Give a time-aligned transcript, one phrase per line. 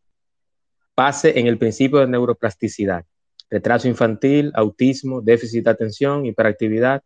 [0.95, 3.05] base en el principio de neuroplasticidad.
[3.49, 7.01] Retraso infantil, autismo, déficit de atención, hiperactividad,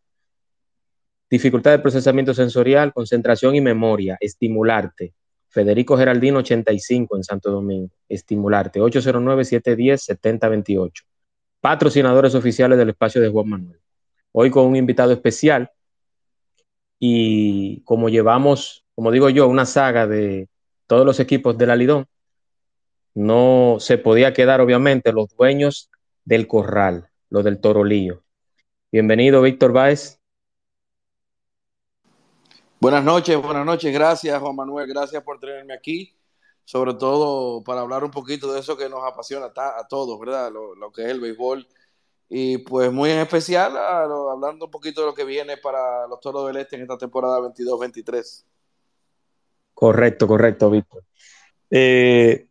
[1.30, 4.18] dificultad de procesamiento sensorial, concentración y memoria.
[4.20, 5.14] Estimularte
[5.54, 7.94] Federico Geraldino 85 en Santo Domingo.
[8.10, 11.04] Estimularte 809-710-7028.
[11.62, 13.80] Patrocinadores oficiales del espacio de Juan Manuel.
[14.32, 15.70] Hoy con un invitado especial
[16.98, 20.50] y como llevamos, como digo yo, una saga de
[20.88, 22.08] todos los equipos de la Lidón,
[23.14, 25.92] no se podía quedar obviamente los dueños
[26.26, 28.24] del corral, los del Torolío.
[28.92, 30.20] Bienvenido, Víctor Báez.
[32.80, 33.94] Buenas noches, buenas noches.
[33.94, 34.88] Gracias, Juan Manuel.
[34.88, 36.14] Gracias por tenerme aquí.
[36.66, 40.52] Sobre todo para hablar un poquito de eso que nos apasiona a, todos, ¿verdad?
[40.52, 41.68] Lo, que es el béisbol.
[42.30, 46.48] Y pues muy en especial, hablando un poquito de lo que viene para los Toros
[46.48, 48.46] del Este en esta temporada 22-23.
[49.74, 51.04] Correcto, correcto, Víctor.
[51.70, 52.48] Eh,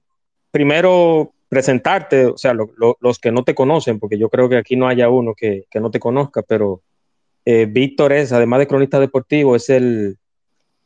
[0.50, 4.88] primero, presentarte, o sea, los que no te conocen, porque yo creo que aquí no
[4.88, 6.80] haya uno que, no te conozca, pero
[7.44, 10.16] eh, Víctor es, además de cronista deportivo, es el,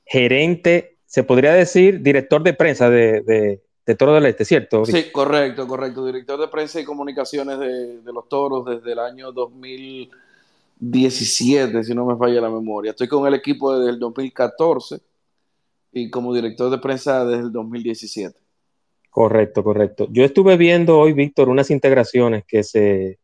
[0.05, 3.63] gerente, se podría decir, director de prensa de,
[3.97, 4.85] Toro del Este, ¿cierto?
[4.85, 6.05] Sí, correcto, correcto.
[6.05, 12.17] Director de prensa y comunicaciones de, los Toros desde el año 2017, si no me
[12.17, 12.91] falla la memoria.
[12.91, 15.01] Estoy con el equipo desde el 2014
[15.93, 18.46] y como director de prensa desde el 2017.
[19.17, 20.09] Correcto, correcto.
[20.11, 23.19] Yo estuve viendo hoy, Víctor, unas integraciones que se,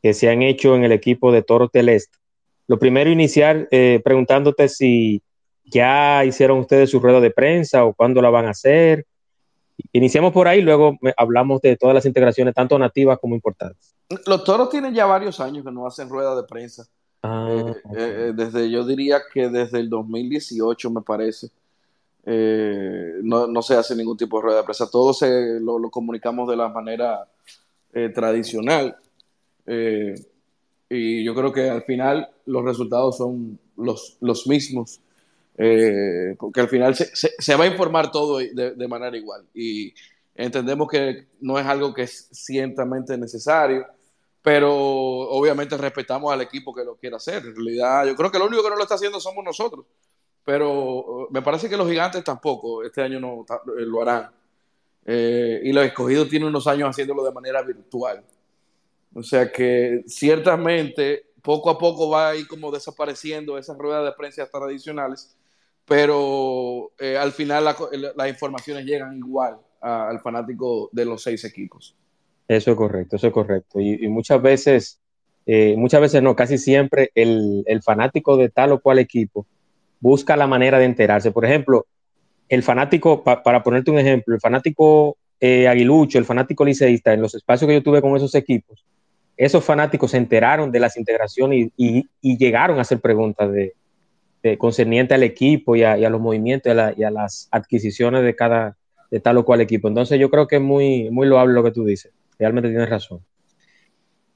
[0.00, 2.16] que se han hecho en el equipo de Toro del Este.
[2.68, 5.22] Lo primero, iniciar eh, preguntándote si
[5.66, 9.04] ¿Ya hicieron ustedes su rueda de prensa o cuándo la van a hacer?
[9.92, 13.94] Iniciamos por ahí, luego hablamos de todas las integraciones, tanto nativas como importantes.
[14.26, 16.86] Los toros tienen ya varios años que no hacen rueda de prensa.
[17.22, 21.48] Ah, eh, eh, eh, desde, yo diría que desde el 2018, me parece,
[22.26, 24.90] no, se hace ningún tipo de rueda de prensa.
[24.90, 27.26] Todo se, lo, comunicamos de la manera
[28.14, 28.96] tradicional.
[30.88, 35.00] y yo creo que al final los resultados son los, los mismos
[35.58, 39.94] eh, porque al final se, se, va a informar todo de, de, manera igual y
[40.34, 43.86] entendemos que no es algo que es ciertamente necesario,
[44.42, 47.38] pero obviamente respetamos al equipo que lo quiera hacer.
[47.38, 49.86] En realidad, yo creo que lo único que no lo está haciendo somos nosotros,
[50.46, 53.44] pero uh, me parece que los gigantes tampoco este año no
[53.78, 54.30] eh, lo harán.
[55.04, 58.24] Eh, y los escogidos tienen unos años haciéndolo de manera virtual.
[59.12, 64.12] O sea que ciertamente poco a poco va a ir como desapareciendo esas ruedas de
[64.12, 65.36] prensa tradicionales
[65.88, 71.94] pero eh, al final las informaciones llegan igual al fanático de los seis equipos.
[72.48, 73.78] Eso es correcto, eso es correcto.
[73.78, 75.00] Y, muchas veces,
[75.76, 79.46] muchas veces no, casi siempre el, fanático de tal o cual equipo
[80.00, 81.30] busca la manera de enterarse.
[81.30, 81.86] Por ejemplo,
[82.48, 87.34] el fanático, para ponerte un ejemplo, el fanático eh, aguilucho, el fanático liceísta, en los
[87.34, 88.84] espacios que yo tuve con esos equipos,
[89.36, 93.74] esos fanáticos se enteraron de las integraciones y llegaron a hacer preguntas de,
[94.56, 98.76] concerniente al equipo y a, los movimientos y a, las adquisiciones de cada,
[99.10, 99.88] de tal o cual equipo.
[99.88, 102.12] Entonces yo creo que es muy, muy loable lo que tú dices.
[102.38, 103.20] Realmente tienes razón.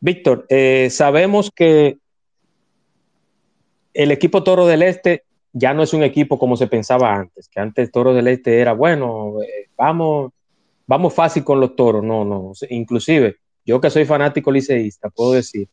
[0.01, 1.99] Víctor, eh, sabemos que
[3.95, 7.61] el equipo Toro del Este ya no es un equipo como se pensaba antes, que
[7.61, 10.33] antes Toro del Este era, bueno, eh, vamos,
[10.87, 12.05] vamos fácil con los toros.
[12.05, 12.53] No, no.
[12.69, 15.69] Inclusive, yo que soy fanático liceísta, puedo decir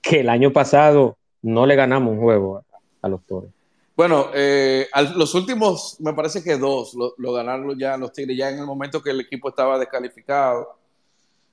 [0.00, 2.64] que el año pasado no le ganamos un juego
[3.02, 3.50] a los toros.
[3.96, 8.58] Bueno, eh, los últimos, me parece que dos lo, ganaron ya los Tigres, ya en
[8.58, 10.76] el momento que el equipo estaba descalificado.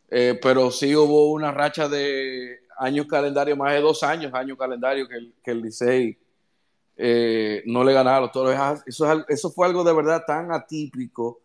[0.09, 5.07] Eh, pero sí hubo una racha de años calendario, más de dos años, año calendario,
[5.07, 5.51] que el, que
[6.97, 8.55] eh, no le ganaba a los toros.
[8.85, 11.41] Eso, eso fue algo de verdad tan atípico,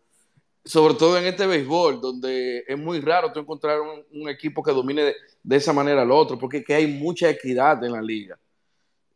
[0.65, 5.15] sobre todo en este béisbol, donde es muy raro tú encontrar un, equipo que domine
[5.43, 8.39] de, esa manera al otro, porque que hay mucha equidad en la liga.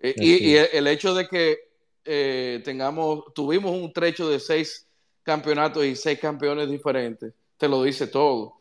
[0.00, 1.58] y, el hecho de que
[2.04, 4.86] eh, tengamos, tuvimos un trecho de seis
[5.22, 8.54] campeonatos y seis campeones diferentes, te lo dice todo.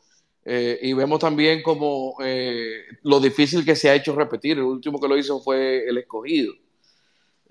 [0.44, 4.58] Eh, y vemos también como eh, lo difícil que se ha hecho repetir.
[4.58, 6.54] El último que lo hizo fue el escogido.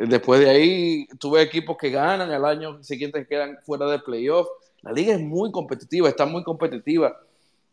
[0.09, 4.49] Después de ahí tuve equipos que ganan, al año siguiente quedan fuera de playoff.
[4.81, 7.21] La liga es muy competitiva, está muy competitiva.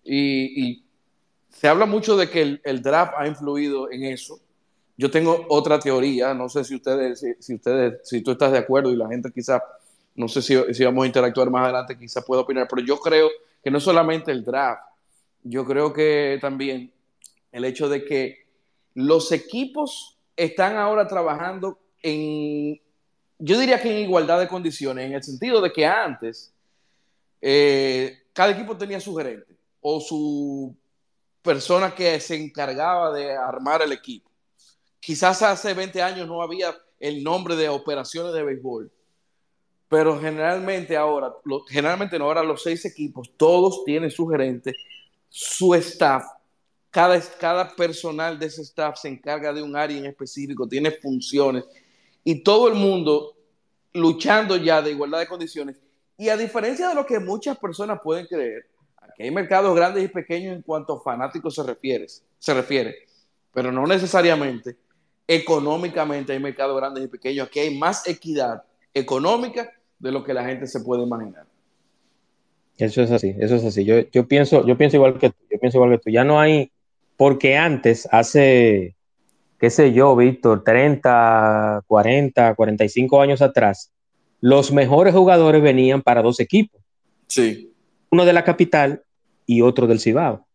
[0.04, 0.84] Y,
[1.50, 4.40] se habla mucho de que el, draft ha influido en eso.
[4.98, 8.92] Yo tengo otra teoría, no sé si ustedes, si, ustedes, si tú estás de acuerdo
[8.92, 9.64] y la gente quizá,
[10.14, 13.30] no sé si, si vamos a interactuar más adelante, quizá pueda opinar, pero yo creo
[13.64, 14.82] que no solamente el draft,
[15.44, 16.92] yo creo que también
[17.54, 18.46] el hecho de que
[18.94, 21.80] los equipos están ahora trabajando
[23.40, 26.54] yo diría que en igualdad de condiciones, en el sentido de que antes
[27.42, 30.76] eh, cada equipo tenía su gerente o su
[31.42, 34.30] persona que se encargaba de armar el equipo.
[35.00, 38.92] Quizás hace 20 años no había el nombre de operaciones de béisbol,
[39.88, 41.34] pero generalmente ahora,
[41.70, 44.74] generalmente no, ahora los seis equipos, todos tienen su gerente,
[45.30, 46.26] su staff,
[46.90, 51.64] cada, cada personal de ese staff se encarga de un área en específico, tiene funciones
[52.28, 53.36] y todo el mundo
[53.94, 55.78] luchando ya de igualdad de condiciones.
[56.18, 60.08] Y a diferencia de lo que muchas personas pueden creer, aquí hay mercados grandes y
[60.10, 62.06] pequeños en cuanto a fanáticos se refiere,
[62.38, 63.08] se refiere
[63.58, 64.76] pero no necesariamente
[65.28, 67.48] económicamente hay mercados grandes y pequeños.
[67.48, 68.62] Aquí hay más equidad
[68.94, 71.48] económica de lo que la gente se puede imaginar.
[72.78, 73.84] Eso es así, eso es así.
[73.84, 76.10] Yo, yo, pienso, yo pienso igual que tú, yo pienso igual que tú.
[76.12, 76.72] Ya no hay,
[77.18, 78.96] porque antes, hace,
[79.60, 83.92] qué sé yo, Víctor, 30, 40, 45 años atrás,
[84.40, 86.82] los mejores jugadores venían para dos equipos.
[87.28, 87.74] Sí.
[88.12, 89.04] Uno de la capital
[89.46, 90.46] y otro del Cibao.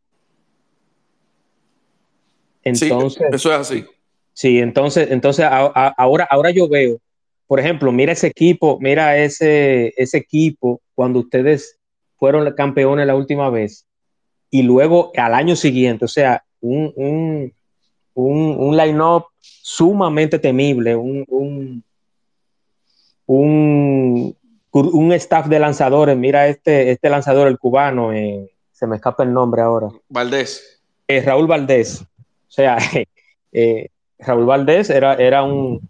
[2.62, 3.84] Entonces, eso es así.
[4.34, 6.98] Sí, entonces, entonces ahora, ahora yo veo,
[7.46, 11.78] por ejemplo, mira ese equipo, mira ese, ese equipo cuando ustedes
[12.16, 13.86] fueron campeones la última vez
[14.50, 17.52] y luego al año siguiente, o sea, un, un,
[18.14, 21.24] un, line-up sumamente temible, un,
[23.26, 24.36] un,
[24.70, 26.16] un, staff de lanzadores.
[26.16, 29.88] Mira este, este lanzador, el cubano, eh, se me escapa el nombre ahora.
[30.08, 30.82] Valdés.
[31.08, 32.02] Eh, Raúl Valdés.
[32.02, 32.78] O sea,
[33.52, 33.88] eh,
[34.18, 35.88] Raúl Valdés era, era un,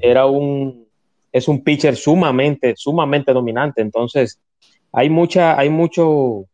[0.00, 0.86] era un,
[1.32, 3.80] es un pitcher sumamente, sumamente dominante.
[3.80, 4.38] Entonces,
[4.92, 6.44] hay mucha, hay mucho,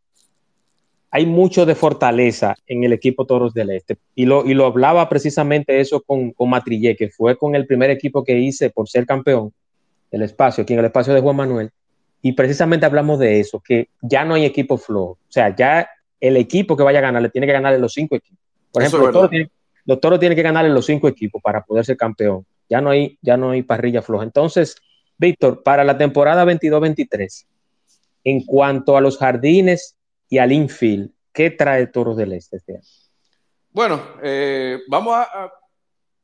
[1.10, 3.96] hay mucho de fortaleza en el equipo Toros del Este.
[4.14, 7.90] Y lo, y lo hablaba precisamente eso con, con Matrillé, que fue con el primer
[7.90, 9.52] equipo que hice por ser campeón
[10.10, 11.70] del espacio, aquí en el espacio de Juan Manuel.
[12.20, 15.10] Y precisamente hablamos de eso, que ya no hay equipo flow.
[15.10, 15.88] O sea, ya
[16.20, 18.38] el equipo que vaya a ganar le tiene que ganar en los cinco equipos.
[18.72, 22.44] Por ejemplo, los toros, tienen, que ganar en los cinco equipos para poder ser campeón.
[22.68, 24.24] Ya no hay, ya no hay parrilla floja.
[24.24, 24.76] Entonces,
[25.16, 27.46] Víctor, para la temporada 22-23,
[28.24, 29.96] en cuanto a los jardines
[30.28, 32.82] y al infield, ¿qué trae Toros del Este este año?
[33.70, 35.52] Bueno, eh, vamos a,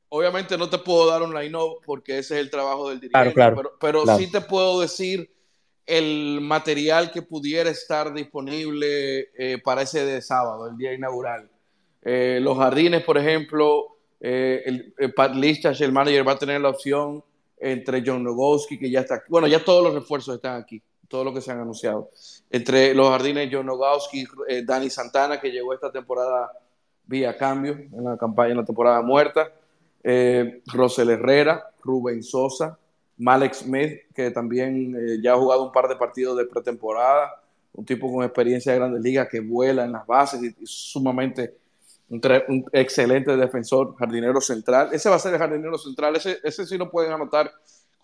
[0.09, 3.73] Obviamente no te puedo dar un line-up porque ese es el trabajo del dirigente, pero,
[3.81, 5.29] pero sí te puedo decir
[5.87, 11.51] el material que pudiera estar disponible eh, para ese de sábado, el día inaugural.
[12.03, 16.69] Eh, los jardines, por ejemplo, el, el, Pat Lichach, el manager, va a tener la
[16.69, 17.25] opción
[17.59, 19.27] entre John Nogowski, que ya está aquí.
[19.31, 20.81] Bueno, ya todos los refuerzos están aquí
[21.15, 22.11] todo lo que se han anunciado.
[22.51, 26.51] Entre los jardines, John Nogowski, eh, Dani Santana, que llegó esta temporada
[27.07, 29.53] vía cambio en la campaña, en la temporada muerta,
[30.03, 32.77] eh, Rosel Herrera, Rubén Sosa,
[33.19, 37.41] Malek Smith, que también eh, ya ha jugado un par de partidos de pretemporada,
[37.75, 41.55] un tipo con experiencia de grandes ligas que vuela en las bases y, sumamente
[42.09, 42.21] un,
[42.73, 44.89] excelente defensor, jardinero central.
[44.93, 47.53] Ese va a ser el jardinero central, ese, ese sí lo pueden anotar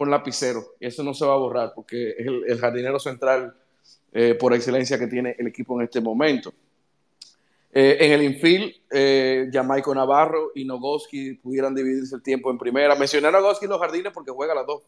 [0.00, 0.76] con lapicero.
[0.80, 3.54] Y eso no se va a borrar porque es el, jardinero central
[4.14, 6.54] eh, por excelencia que tiene el equipo en este momento.
[7.71, 12.95] Eh, en el infield, eh, Jamaico Navarro y Nogoski pudieran dividirse el tiempo en primera.
[12.95, 14.85] Mencioné a Nogoski en los jardines porque juega las dos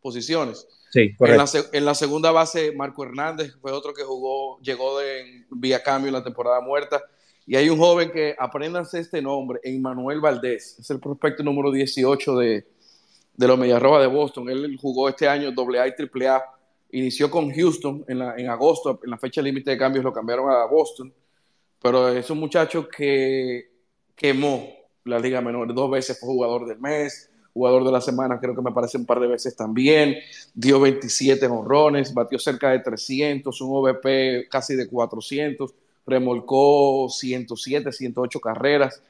[0.00, 0.66] posiciones.
[0.90, 6.08] Sí, En la, segunda base, Marco Hernández fue otro que jugó, llegó de vía cambio
[6.08, 7.02] en la temporada muerta.
[7.46, 12.38] Y hay un joven que apréndanse este nombre, Emmanuel Valdés, es el prospecto número 18
[12.38, 12.66] de,
[13.36, 14.48] de los Mediarroba de Boston.
[14.48, 16.44] Él jugó este año AA y AAA.
[16.92, 20.64] Inició con Houston en, en agosto, en la fecha límite de cambios lo cambiaron a
[20.66, 21.12] Boston.
[21.82, 23.70] Pero es un muchacho que
[24.14, 24.68] quemó
[25.04, 25.74] la Liga Menor.
[25.74, 29.06] Dos veces fue jugador del mes, jugador de la semana, creo que me parece un
[29.06, 30.16] par de veces también.
[30.54, 35.74] Dio 27 honrones, batió cerca de 300, un OVP casi de 400,
[36.06, 39.02] remolcó 107, 108 carreras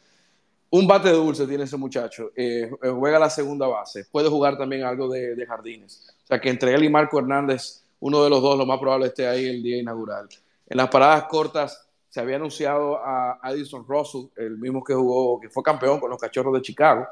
[0.77, 2.33] un bate dulce tiene ese muchacho.
[2.35, 4.07] Eh, eh, juega la segunda base.
[4.11, 6.13] Puede jugar también algo de, jardines.
[6.25, 9.07] O sea que entre él y Marco Hernández, uno de los dos, lo más probable
[9.07, 10.27] esté ahí el día inaugural.
[10.67, 15.49] En las paradas cortas se había anunciado a Addison Russell, el mismo que jugó, que
[15.49, 17.07] fue campeón con los Cachorros de Chicago.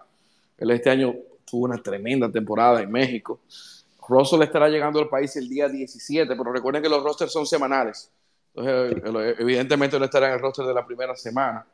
[0.59, 1.15] Él este año
[1.45, 3.43] tuvo una tremenda temporada en México.
[4.09, 8.11] Russell estará llegando al país el día 17, pero recuerden que los rosters son semanales.
[8.57, 11.65] Entonces, evidentemente no estará en el roster de la primera semana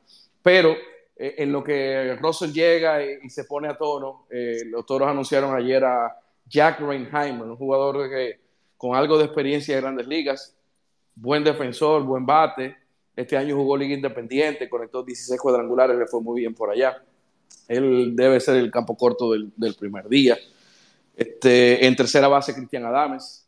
[0.40, 5.09] Pero eh, en lo que Russell llega y, se pone a tono, eh, los toros
[5.09, 6.17] anunciaron ayer a
[6.49, 8.41] Jack Reinheimer, un jugador que,
[8.77, 10.57] con algo de experiencia en grandes ligas,
[11.17, 12.77] buen defensor, buen bate.
[13.17, 17.03] Este año jugó Liga Independiente, conectó 16 cuadrangulares, le fue muy bien por allá.
[17.67, 20.39] Él debe ser el campo corto del, primer día.
[21.17, 23.45] Este, en tercera base, Cristian Adames,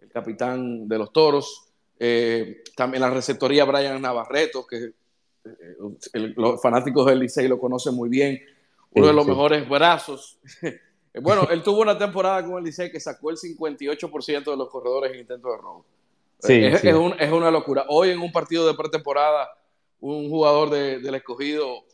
[0.00, 1.64] el capitán de los toros.
[1.98, 4.92] Eh, también la receptoría, Brian Navarreto, que
[6.12, 8.40] eh, los fanáticos del Licey lo conocen muy bien.
[8.92, 10.38] Uno de los mejores brazos.
[11.20, 15.12] bueno, él tuvo una temporada con el Licey que sacó el 58% de los corredores
[15.12, 15.84] en intento de robo.
[16.42, 17.84] es, una locura.
[17.88, 19.48] Hoy en un partido de pretemporada,
[20.00, 21.84] un jugador del escogido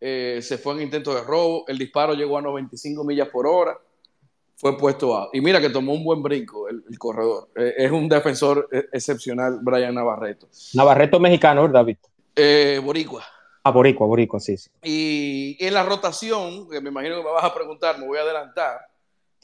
[0.00, 1.64] eh, se fue en intento de robo.
[1.68, 3.78] El disparo llegó a 95 millas por hora.
[4.56, 5.28] Fue puesto a.
[5.32, 7.48] Y mira que tomó un buen brinco el, corredor.
[7.56, 10.48] Eh, es un defensor excepcional, Brian Navarreto.
[10.74, 12.10] Navarreto mexicano, ¿verdad, Víctor?
[12.40, 13.24] Eh, boricua.
[13.64, 14.70] Ah, Boricua, Boricua, sí, sí.
[14.82, 18.22] Y en la rotación, que me imagino que me vas a preguntar, me voy a
[18.22, 18.80] adelantar.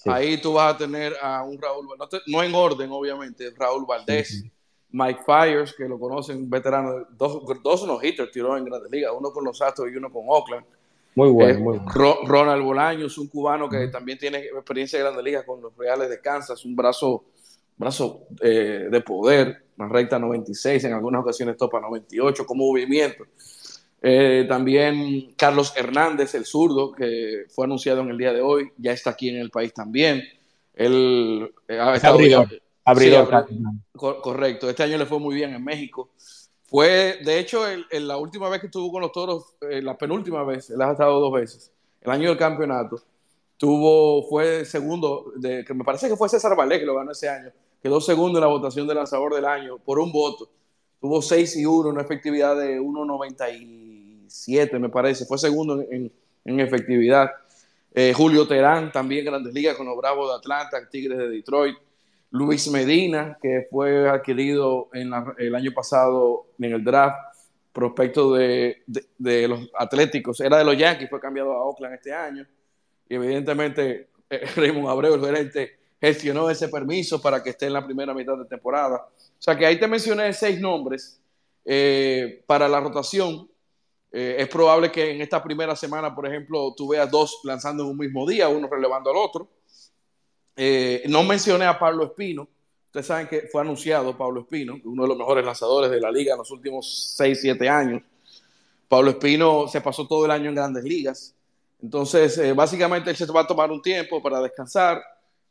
[0.06, 1.88] Ahí tú vas a tener a un Raúl,
[2.26, 4.44] no, en orden, obviamente, Raúl Valdés,
[4.90, 9.30] Mike Fires, que lo conocen, veterano, dos, dos no hitters tiró en Grandes Ligas, uno
[9.30, 10.64] con los Astros y uno con Oakland.
[11.16, 12.24] Muy bueno, eh, muy bueno.
[12.24, 16.20] Ronald Bolaños, un cubano que también tiene experiencia en Grandes Ligas con los Reales de
[16.20, 17.24] Kansas, un brazo,
[17.76, 23.24] brazo eh, de poder una recta 96, en algunas ocasiones topa 98 como movimiento.
[24.02, 28.92] Eh, también Carlos Hernández, el zurdo, que fue anunciado en el día de hoy, ya
[28.92, 30.22] está aquí en el país también.
[30.74, 32.18] Él eh, ha estado
[32.84, 33.46] abridor,
[33.94, 34.68] correcto.
[34.68, 36.10] Este año le fue muy bien en México.
[36.66, 40.70] Fue, de hecho, la última vez que estuvo con los toros, eh, la penúltima vez,
[40.70, 43.00] él ha estado dos veces, el año del campeonato,
[43.56, 47.28] tuvo, fue segundo, de, que me parece que fue César Valé que lo ganó ese
[47.28, 47.50] año,
[47.84, 50.48] quedó segundo en la votación de lanzador del año por un voto.
[51.02, 55.26] Tuvo 6 y 1, una efectividad de 1.97, me parece.
[55.26, 56.10] Fue segundo en,
[56.60, 57.30] efectividad.
[57.92, 61.76] Eh, Julio Terán, también Grandes Ligas con los Bravos de Atlanta, Tigres de Detroit.
[62.30, 67.18] Luis Medina, que fue adquirido en el año pasado en el draft,
[67.70, 68.82] prospecto de,
[69.18, 72.46] los Atléticos, era de los Yankees, fue cambiado a Oakland este año.
[73.10, 77.84] Y evidentemente eh, Raymond Abreu, el gerente, gestionó ese permiso para que esté en la
[77.84, 78.96] primera mitad de temporada.
[78.96, 81.20] O sea que ahí te mencioné seis nombres
[81.64, 83.48] eh, para la rotación.
[84.12, 87.90] Eh, es probable que en esta primera semana, por ejemplo, tú veas dos lanzando en
[87.90, 89.48] un mismo día, uno relevando al otro.
[90.56, 92.46] Eh, no mencioné a Pablo Espino.
[92.86, 96.32] Ustedes saben que fue anunciado Pablo Espino, uno de los mejores lanzadores de la liga
[96.32, 98.02] en los últimos 6, 7 años.
[98.86, 101.34] Pablo Espino se pasó todo el año en grandes ligas.
[101.82, 105.02] Entonces, básicamente él se va a tomar un tiempo para descansar,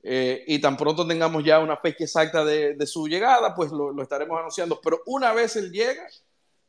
[0.05, 4.38] eh, y tan pronto tengamos ya una fecha exacta de, su llegada, pues lo, estaremos
[4.38, 4.79] anunciando.
[4.83, 6.05] Pero una vez él llega,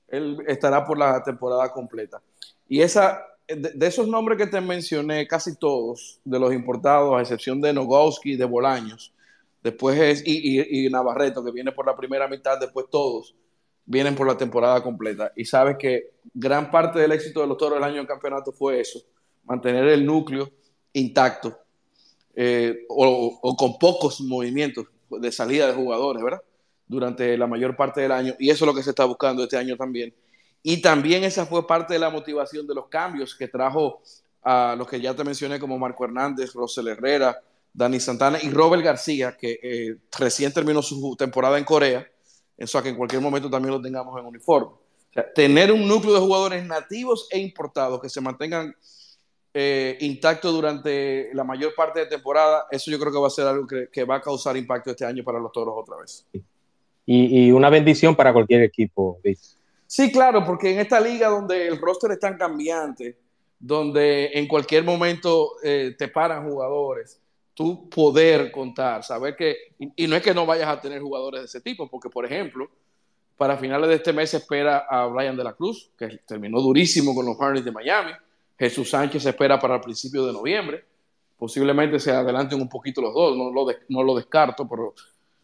[0.07, 2.23] él estará por la temporada completa.
[2.69, 7.61] Y esa, de, esos nombres que te mencioné, casi todos de los importados, a excepción
[7.61, 9.13] de Nogowski y de Bolaños,
[9.65, 13.35] después es, y, y, Navarreto, que viene por la primera mitad, después todos
[13.85, 15.33] vienen por la temporada completa.
[15.35, 18.81] Y sabes que gran parte del éxito de los toros del año del campeonato fue
[18.81, 19.01] eso,
[19.43, 20.51] mantener el núcleo
[20.93, 21.64] intacto
[22.37, 26.43] eh, o, con pocos movimientos de salida de jugadores, ¿verdad?
[26.87, 28.35] Durante la mayor parte del año.
[28.39, 30.15] Y eso es lo que se está buscando este año también.
[30.63, 34.01] Y también esa fue parte de la motivación de los cambios que trajo
[34.43, 37.41] a los que ya te mencioné, como Marco Hernández, Rosel Herrera,
[37.73, 42.07] Dani Santana y Robert García, que eh, recién terminó su temporada en Corea.
[42.57, 44.69] Eso a que en cualquier momento también lo tengamos en uniforme.
[44.69, 48.75] O sea, tener un núcleo de jugadores nativos e importados que se mantengan
[49.57, 53.47] eh, intacto durante la mayor parte de temporada, eso yo creo que va a ser
[53.47, 56.27] algo que, va a causar impacto este año para los toros otra vez.
[57.07, 59.21] Y, una bendición para cualquier equipo.
[59.87, 63.17] Sí, claro, porque en esta liga donde el roster es tan cambiante,
[63.61, 67.21] donde en cualquier momento eh, te paran jugadores,
[67.55, 71.47] tú poder contar, saber que, y, no es que no vayas a tener jugadores de
[71.47, 72.69] ese tipo, porque por ejemplo,
[73.37, 77.15] para finales de este mes se espera a Brian de la Cruz, que terminó durísimo
[77.15, 78.13] con los Marlins de Miami,
[78.59, 80.85] Jesús Sánchez se espera para el principio de noviembre.
[81.37, 84.95] Posiblemente se adelanten un poquito los dos, no lo, no lo descarto, pero,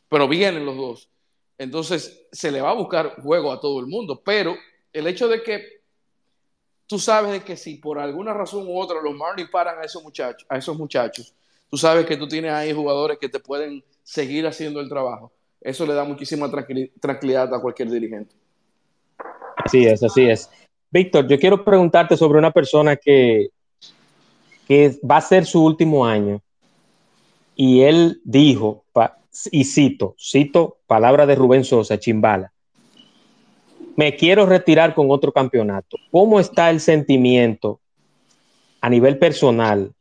[0.09, 1.09] pero vienen los dos.
[1.59, 4.57] Entonces se le va a buscar juego a todo el mundo, pero
[4.93, 5.81] el hecho de que
[6.87, 10.03] tú sabes de que si por alguna razón u otra los Marlins paran a esos
[10.03, 11.35] muchachos, a esos muchachos,
[11.69, 15.33] tú sabes que tú tienes ahí jugadores que te pueden seguir haciendo el trabajo.
[15.61, 16.51] Eso le da muchísima
[17.01, 18.35] tranquilidad a cualquier dirigente.
[19.71, 20.51] Sí, es, así es.
[20.91, 23.51] Víctor, yo quiero preguntarte sobre una persona que,
[24.67, 26.41] que va a ser su último año
[27.55, 28.85] y él dijo,
[29.53, 32.53] y cito, cito palabra de Rubén Sosa, Chimbala,
[33.97, 35.97] me quiero retirar con otro campeonato.
[36.11, 37.81] ¿Cómo está el sentimiento
[38.81, 39.93] a nivel personal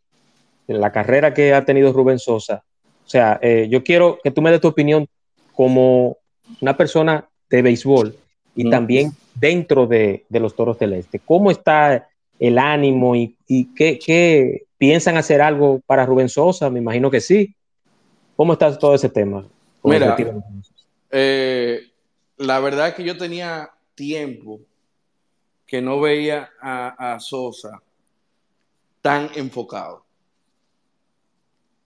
[0.67, 2.63] en la carrera que ha tenido Rubén Sosa?
[3.05, 5.07] O sea, eh, yo quiero que tú me des tu opinión
[5.53, 6.17] como
[6.61, 8.15] una persona de béisbol
[8.55, 11.19] y también dentro de, los Toros del Este.
[11.19, 13.35] ¿Cómo está el ánimo y,
[13.75, 16.69] qué, piensan hacer algo para Rubén Sosa?
[16.69, 17.55] Me imagino que sí.
[18.35, 19.45] ¿Cómo está todo ese tema?
[19.83, 20.15] Mira,
[21.11, 21.81] eh,
[22.37, 24.61] la verdad es que yo tenía tiempo
[25.65, 27.81] que no veía a, Sosa
[29.01, 30.03] tan enfocado.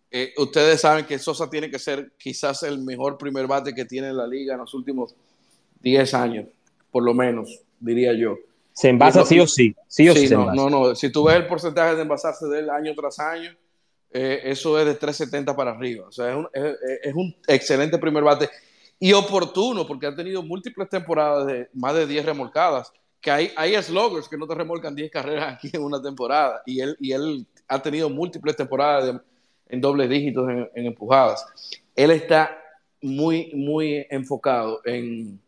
[0.09, 4.13] Eh, ustedes saben que Sosa tiene que ser quizás el mejor primer bate que tiene
[4.13, 5.15] la liga en los últimos
[5.81, 6.45] 10 años,
[6.93, 8.37] por lo menos, diría yo.
[8.71, 9.75] Se envasa sí o sí.
[9.87, 10.29] Sí o sí.
[10.29, 10.95] no, no, no.
[10.95, 13.51] Si tú ves el porcentaje de envasarse del año tras año,
[14.11, 16.07] eh, eso es de 370 para arriba.
[16.07, 16.47] O sea, es un,
[17.03, 18.49] es un excelente primer bate
[18.99, 23.75] y oportuno, porque ha tenido múltiples temporadas de más de 10 remolcadas, que hay, hay
[23.81, 27.45] sluggers que no te remolcan 10 carreras aquí en una temporada, y él, y él
[27.67, 29.19] ha tenido múltiples temporadas
[29.67, 31.45] en dobles dígitos en, empujadas.
[31.95, 32.57] Él está
[33.01, 35.41] muy, muy enfocado en,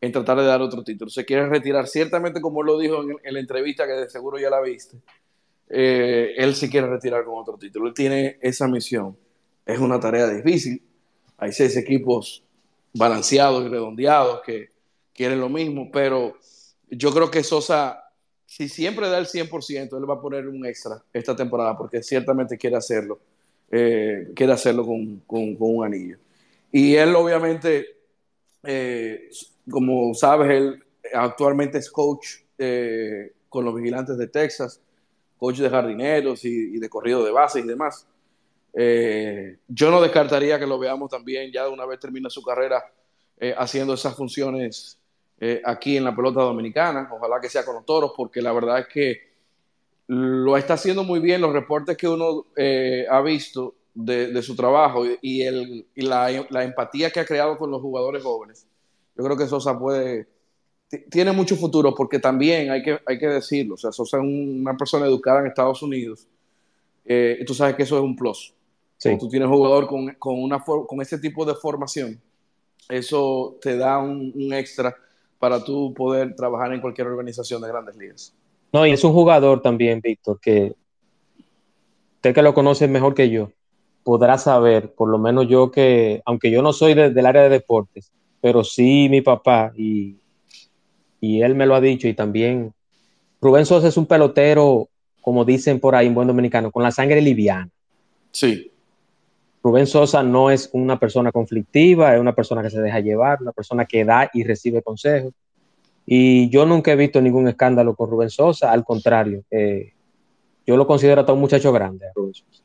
[0.00, 1.10] en tratar de dar otro título.
[1.10, 4.60] Se quiere retirar, ciertamente como lo dijo en, la entrevista que de seguro ya la
[4.60, 4.98] viste,
[5.68, 7.88] eh, él se quiere retirar con otro título.
[7.88, 9.16] Él tiene esa misión.
[9.66, 10.82] Es una tarea difícil.
[11.36, 12.42] Hay seis equipos
[12.92, 14.70] balanceados y redondeados que
[15.12, 16.36] quieren lo mismo, pero
[16.90, 18.04] yo creo que Sosa,
[18.46, 22.56] si siempre da el 100%, él va a poner un extra esta temporada porque ciertamente
[22.56, 23.18] quiere hacerlo,
[23.70, 26.18] eh, quiere hacerlo con, un anillo.
[26.70, 27.97] Y él obviamente,
[28.62, 29.30] eh,
[29.70, 30.84] como sabes, él
[31.14, 34.80] actualmente es coach eh, con los vigilantes de Texas,
[35.36, 38.06] coach de jardineros y, de corrido de base y demás.
[38.74, 42.84] Eh, yo no descartaría que lo veamos también ya de una vez termina su carrera
[43.56, 44.98] haciendo esas funciones
[45.64, 47.08] aquí en la pelota dominicana.
[47.12, 49.28] Ojalá que sea con los toros, porque la verdad es que
[50.08, 51.40] lo está haciendo muy bien.
[51.40, 52.46] Los reportes que uno
[53.08, 58.22] ha visto de, su trabajo y, el, la, empatía que ha creado con los jugadores
[58.22, 58.66] jóvenes,
[59.16, 60.28] yo creo que Sosa puede.
[61.10, 64.76] Tiene mucho futuro porque también hay que, hay que decirlo, o sea, Sosa es una
[64.76, 66.26] persona educada en Estados Unidos
[67.04, 68.54] y tú sabes que eso es un plus
[69.02, 72.20] cuando tú tienes un jugador con, con, una, con ese tipo de formación,
[72.88, 74.94] eso te da un, extra
[75.38, 78.34] para tú poder trabajar en cualquier organización de grandes ligas.
[78.72, 80.74] No, y es un jugador también, Víctor, que
[82.16, 83.52] usted que lo conoce mejor que yo,
[84.08, 88.10] podrá saber, por lo menos yo que, aunque yo no soy del área de deportes,
[88.40, 90.16] pero sí mi papá y,
[91.20, 92.72] y él me lo ha dicho y también
[93.38, 94.88] Rubén Sosa es un pelotero,
[95.20, 97.68] como dicen por ahí en buen dominicano, con la sangre liviana.
[98.30, 98.72] Sí.
[99.62, 103.52] Rubén Sosa no es una persona conflictiva, es una persona que se deja llevar, una
[103.52, 105.34] persona que da y recibe consejos.
[106.06, 109.92] Y yo nunca he visto ningún escándalo con Rubén Sosa, al contrario, eh,
[110.66, 112.62] yo lo considero hasta un muchacho grande, Rubén Sosa.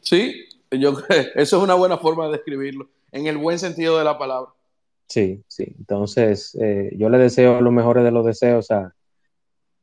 [0.00, 0.96] Sí, yo,
[1.34, 4.50] eso es una buena forma de describirlo, en el buen sentido de la palabra.
[5.06, 5.64] Sí, sí.
[5.78, 8.68] Entonces, eh, yo le deseo los mejores de los deseos.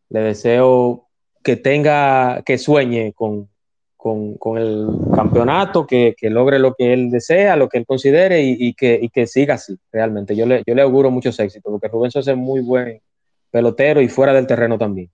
[0.09, 1.07] le deseo
[1.43, 3.49] que tenga, que sueñe con,
[3.97, 9.09] con, el campeonato, que, logre lo que él desea, lo que él considere y, que,
[9.13, 10.35] que, siga así, realmente.
[10.35, 13.01] Yo le, yo le auguro muchos éxitos, porque Rubén Sosa es muy buen
[13.51, 15.09] pelotero y fuera del terreno también.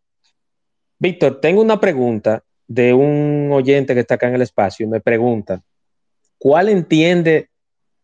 [0.99, 5.01] Víctor, tengo una pregunta de un oyente que está acá en el espacio y me
[5.01, 5.63] pregunta,
[6.37, 7.49] ¿cuál entiende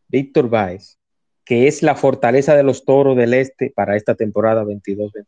[0.08, 1.00] Víctor Báez
[1.50, 5.26] que es la fortaleza de los toros del este para esta temporada 22-23?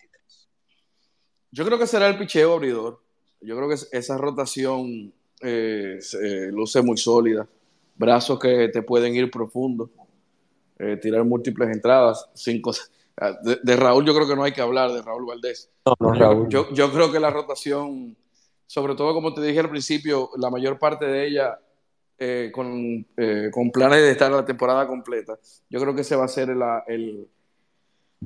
[1.49, 3.01] Yo creo que será el picheo abridor.
[3.41, 5.99] Yo creo que esa rotación eh,
[6.51, 7.47] luce muy sólida,
[7.95, 9.89] brazos que te pueden ir profundo,
[10.77, 12.71] eh, tirar múltiples entradas, cinco.
[13.17, 15.71] Ah, de, Raúl yo creo que no hay que hablar, de Raúl Valdés.
[16.49, 18.15] Yo, yo, creo que la rotación,
[18.71, 21.59] sobre todo como te dije al principio, la mayor parte de ella
[22.17, 23.05] eh, con,
[23.51, 25.37] con, planes de estar la temporada completa,
[25.69, 27.27] yo creo que ese va a ser el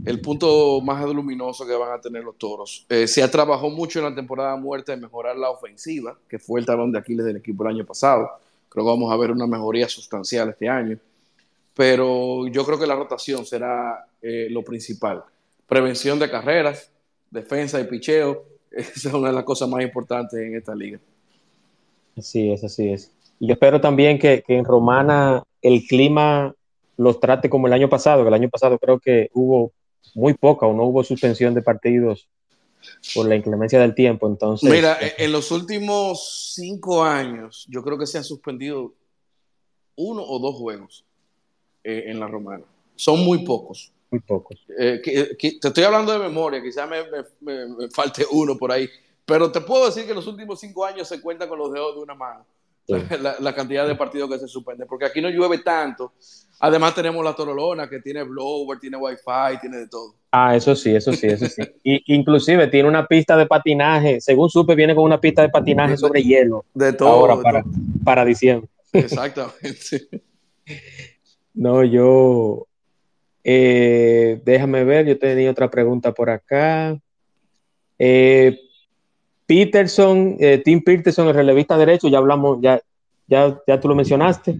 [0.03, 2.86] el punto más luminoso que van a tener los toros.
[2.89, 6.60] Eh, se ha trabajado mucho en la temporada muerta en mejorar la ofensiva, que fue
[6.60, 8.29] el talón de Aquiles del equipo el año pasado.
[8.67, 10.97] Creo que vamos a ver una mejoría sustancial este año.
[11.73, 15.23] Pero yo creo que la rotación será eh, lo principal.
[15.65, 16.89] Prevención de carreras,
[17.31, 18.43] defensa y picheo.
[18.76, 21.00] Esa es una de las cosas más importantes en esta liga.
[22.18, 23.12] Así es, así es.
[23.40, 26.54] Y yo espero también que, que en Romana el clima
[26.98, 29.72] los trate como el año pasado, que el año pasado creo que hubo
[30.14, 32.28] muy poca o no hubo suspensión de partidos
[33.14, 34.28] por la inclemencia del tiempo.
[34.28, 38.94] Entonces, mira, en los últimos cinco años, yo creo que se han suspendido
[39.96, 41.06] uno o dos juegos
[41.84, 42.66] eh, en la Romana.
[42.96, 43.92] Son muy pocos.
[44.12, 44.65] Muy pocos.
[44.78, 47.04] Eh, te estoy hablando de memoria, quizás me,
[47.41, 48.89] me, falte uno por ahí,
[49.26, 51.96] pero te puedo decir que en los últimos cinco años se cuenta con los dedos
[51.96, 52.46] de una mano.
[53.39, 56.13] La, cantidad de partidos que se suspende, porque aquí no llueve tanto.
[56.60, 60.15] Además tenemos la Torolona que tiene blower, tiene wifi, tiene de todo.
[60.32, 61.63] Ah, eso sí, eso sí, eso sí.
[61.84, 65.98] Y, inclusive tiene una pista de patinaje, según supe, viene con una pista de patinaje
[65.98, 66.63] sobre hielo.
[66.74, 67.10] De todo.
[67.10, 67.63] Ahora para,
[68.04, 68.70] para diciembre.
[68.94, 70.08] Exactamente.
[71.56, 72.68] no, yo,
[73.47, 76.99] eh, déjame ver, yo tenía otra pregunta por acá.
[77.99, 78.60] Eh,
[79.45, 82.81] Peterson, eh, Tim Peterson, el relevista derecho, ya hablamos, ya,
[83.27, 84.60] ya, ya tú lo mencionaste.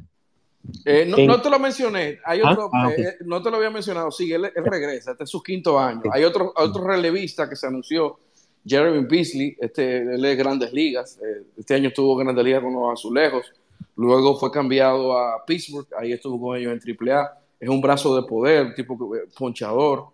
[1.08, 2.92] no, te lo mencioné, hay ah, otro, ah,
[3.26, 6.04] no te lo había mencionado, sí, él, regresa, este es su quinto año.
[6.12, 8.20] Hay otro, otro relevista que se anunció,
[8.64, 11.20] Jeremy Beasley, este, él es Grandes Ligas,
[11.58, 13.52] este año estuvo Grandes Ligas con los Azulejos,
[13.96, 18.28] luego fue cambiado a Pittsburgh, ahí estuvo con ellos en AAA es un brazo de
[18.28, 18.96] poder, tipo
[19.36, 20.06] ponchador,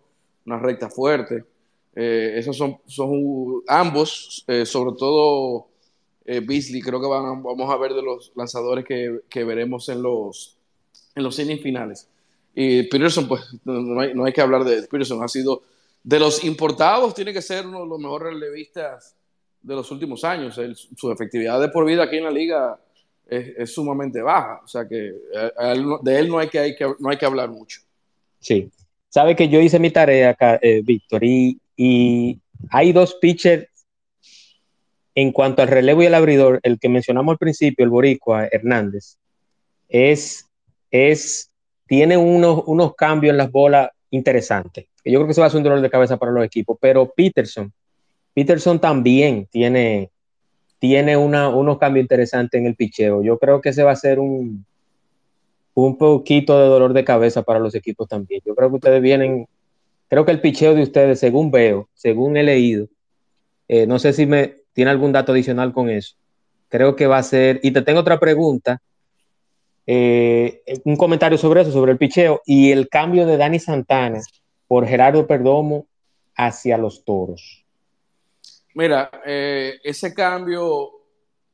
[0.46, 1.44] una recta fuerte.
[1.94, 5.68] Eh, esos son, son ambos, eh, sobre todo
[6.24, 10.56] eh, Beasley, creo que van, vamos a ver de los lanzadores que, veremos en los,
[11.14, 12.08] en los semifinales.
[12.56, 15.62] Y Peterson, pues no hay, no hay, que hablar de Peterson, ha sido
[16.04, 19.18] de los importados, tiene que ser uno de los mejores relevistas
[19.62, 20.58] de los últimos años.
[20.96, 22.80] su efectividad de por vida aquí en la liga
[23.32, 24.62] es, sumamente baja.
[24.64, 25.52] O sea que eh,
[26.02, 27.82] de él no hay que, hay que, no hay que hablar mucho.
[28.40, 28.70] Sí.
[29.10, 31.58] Sabe que yo hice mi tarea acá, eh, Víctor, y,
[32.70, 33.68] hay dos pitchers
[35.16, 36.60] en cuanto al relevo y el abridor.
[36.62, 39.18] El que mencionamos al principio, el Boricua Hernández,
[39.90, 40.48] es,
[40.92, 41.50] es
[41.88, 44.86] tiene unos, unos cambios en las bolas interesantes.
[45.04, 47.12] Yo creo que se va a hacer un dolor de cabeza para los equipos, pero
[47.12, 47.74] Peterson,
[48.36, 50.12] Peterson también tiene,
[50.82, 53.22] tiene unos cambios interesantes en el picheo.
[53.22, 54.66] Yo creo que ese va a ser un,
[55.76, 58.42] un poquito de dolor de cabeza para los equipos también.
[58.44, 59.48] Yo creo que ustedes vienen,
[60.08, 62.88] creo que el picheo de ustedes, según veo, según he leído,
[63.68, 66.16] eh, no sé si me tiene algún dato adicional con eso.
[66.68, 68.82] Creo que va a ser, y te tengo otra pregunta,
[69.86, 74.20] eh, un comentario sobre eso, sobre el picheo y el cambio de Dani Santana
[74.68, 75.86] por Gerardo Perdomo
[76.36, 77.61] hacia los toros.
[78.74, 80.92] Mira, eh, ese cambio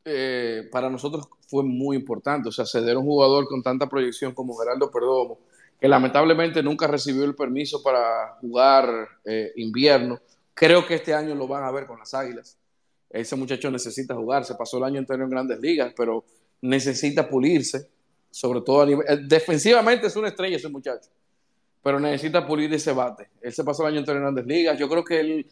[0.05, 2.49] eh, para nosotros fue muy importante.
[2.49, 5.39] O sea, ceder a un jugador con tanta proyección como Geraldo Perdomo,
[5.79, 10.19] que lamentablemente nunca recibió el permiso para jugar eh, invierno.
[10.53, 12.57] Creo que este año lo van a ver con las Águilas.
[13.09, 14.45] Ese muchacho necesita jugar.
[14.45, 16.25] Se pasó el año entero en grandes ligas, pero
[16.61, 17.89] necesita pulirse,
[18.29, 19.27] sobre todo a nivel.
[19.27, 21.09] Defensivamente es una estrella ese muchacho,
[21.81, 23.29] pero necesita pulir ese bate.
[23.41, 24.77] Él se pasó el año entero en grandes ligas.
[24.77, 25.47] Yo creo que él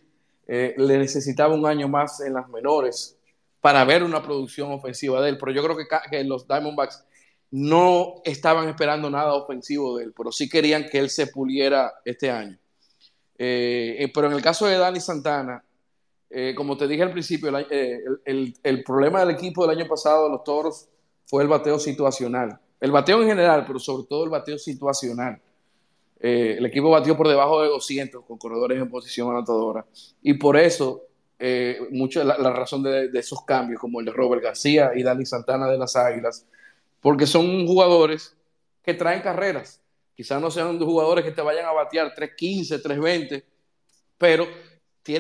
[0.48, 3.18] eh, le necesitaba un año más en las menores
[3.62, 7.04] para ver una producción ofensiva de él, pero yo creo que, los Diamondbacks
[7.52, 12.30] no estaban esperando nada ofensivo de él, pero sí querían que él se puliera este
[12.30, 12.58] año.
[13.38, 15.64] Eh, eh, pero en el caso de Dani Santana,
[16.58, 20.90] como te dije al principio, el, el, problema del equipo del año pasado, los Toros,
[21.26, 22.60] fue el bateo situacional.
[22.82, 25.40] El bateo en general, pero sobre todo el bateo situacional.
[26.20, 29.86] Eh, el equipo batió por debajo de 200 con corredores en posición anotadora.
[30.22, 31.04] Y por eso,
[31.38, 35.68] eh, mucho la, razón de, esos cambios, como el de Robert García y Dani Santana
[35.68, 36.46] de las Águilas,
[37.02, 38.36] porque son jugadores
[38.84, 39.82] que traen carreras.
[40.16, 43.44] Quizás no sean jugadores que te vayan a batear 3.15, 3.20,
[44.18, 44.48] pero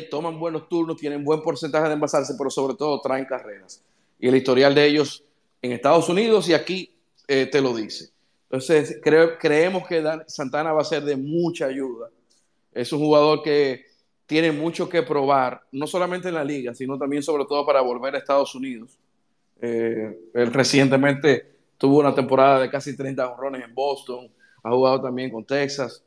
[0.09, 3.83] toman buenos turnos, tienen buen porcentaje de envasarse, pero sobre todo traen carreras.
[4.19, 5.23] Y el historial de ellos
[5.61, 6.95] en Estados Unidos y aquí
[7.27, 8.14] eh, te lo dice.
[8.55, 12.09] Entonces, creemos que Santana va a ser de mucha ayuda.
[12.71, 13.83] Es un jugador que
[14.25, 18.15] tiene mucho que probar, no solamente en la liga, sino también sobre todo para volver
[18.15, 18.97] a Estados Unidos.
[19.59, 24.31] Eh, él recientemente tuvo una temporada de casi 30 honrones en Boston,
[24.63, 26.01] ha jugado también con Texas.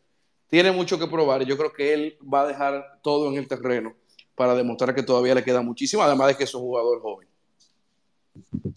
[0.49, 3.47] Tiene mucho que probar y yo creo que él va a dejar todo en el
[3.47, 3.95] terreno
[4.35, 7.29] para demostrar que todavía le queda muchísimo, además de que es un jugador joven.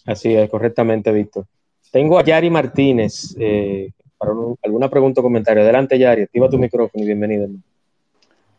[0.06, 1.46] Así es, correctamente, Víctor.
[1.92, 4.32] Tengo a Yari Martínez eh, para
[4.64, 5.62] alguna pregunta o comentario.
[5.62, 7.50] Adelante, Yari, activa tu micrófono y bienvenido.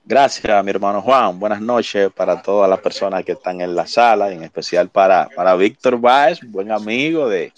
[0.05, 1.40] Gracias, mi hermano Juan.
[1.40, 5.57] Buenas noches para todas las personas que están en la sala, en especial para, para
[5.57, 7.53] Víctor Báez, buen amigo de,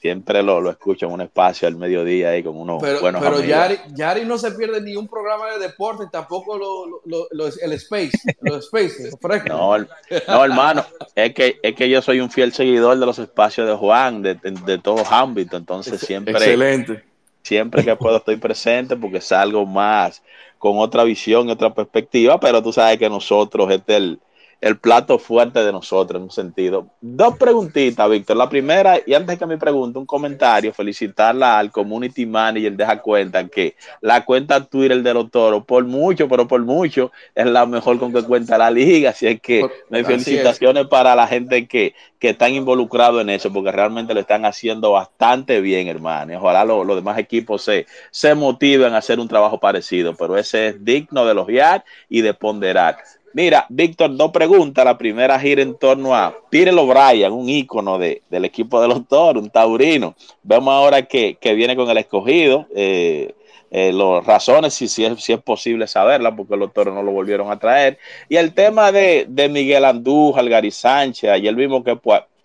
[0.00, 3.40] siempre lo, lo escucho en un espacio al mediodía ahí con unos pero, buenos pero
[3.42, 8.18] Yari, Yari, no se pierde ni un programa de deporte, tampoco lo, lo, el Space,
[8.40, 9.10] los Space,
[9.46, 10.84] no, no, hermano,
[11.14, 14.36] es que, es que yo soy un fiel seguidor de los espacios de Juan, de,
[14.36, 16.32] de, todos ámbitos, entonces siempre...
[16.32, 17.04] Excelente.
[17.42, 20.22] Siempre que puedo estoy presente porque es algo más
[20.58, 24.20] con otra visión y otra perspectiva, pero tú sabes que nosotros, este el
[24.60, 26.88] el plato fuerte de nosotros en un sentido.
[27.00, 28.36] Dos preguntitas, Víctor.
[28.36, 33.46] La primera, y antes que me pregunte, un comentario, felicitarla al community manager, deja cuenta
[33.48, 37.98] que la cuenta Twitter de los toros, por mucho, pero por mucho, es la mejor
[37.98, 39.10] con que cuenta la liga.
[39.10, 43.72] Así es que me felicitaciones para la gente que, que están involucrados en eso, porque
[43.72, 46.38] realmente lo están haciendo bastante bien, hermano.
[46.38, 50.84] Ojalá los demás equipos se, se motiven a hacer un trabajo parecido, pero ese es
[50.84, 52.98] digno de elogiar y de ponderar.
[53.32, 54.84] Mira, Víctor, dos preguntas.
[54.84, 59.06] La primera gira en torno a Peter O'Brien, un ícono de, del equipo de los
[59.06, 60.14] toros, un taurino.
[60.42, 62.66] Vemos ahora que, viene con el escogido.
[62.74, 63.34] Eh,
[63.70, 67.12] eh, las razones, si, si, es, si es posible saberla, porque los toros no lo
[67.12, 67.98] volvieron a traer.
[68.28, 71.96] Y el tema de, de Miguel Andújar, Gary Sánchez, ayer vimos que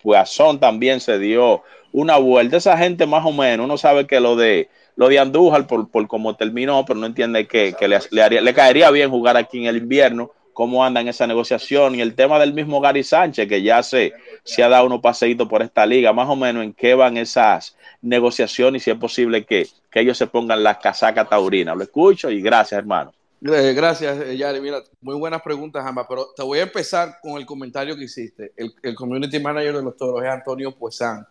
[0.02, 2.58] Puazón también se dio una vuelta.
[2.58, 6.06] Esa gente más o menos, uno sabe que lo de lo de Andújar por, por
[6.06, 9.76] cómo terminó, pero no entiende que, le, le, le caería bien jugar aquí en el
[9.76, 13.82] invierno cómo anda en esa negociación y el tema del mismo Gary Sánchez, que ya
[13.82, 17.18] se, se ha dado unos paseitos por esta liga, más o menos en qué van
[17.18, 21.74] esas negociaciones y si es posible que, ellos se pongan las casacas taurinas.
[21.76, 23.12] Lo escucho y gracias, hermano.
[23.42, 24.60] Eh, gracias, eh, Yari.
[24.60, 28.52] Mira, muy buenas preguntas, ambas, pero te voy a empezar con el comentario que hiciste.
[28.56, 31.26] El, community manager de los toros es Antonio Puesán,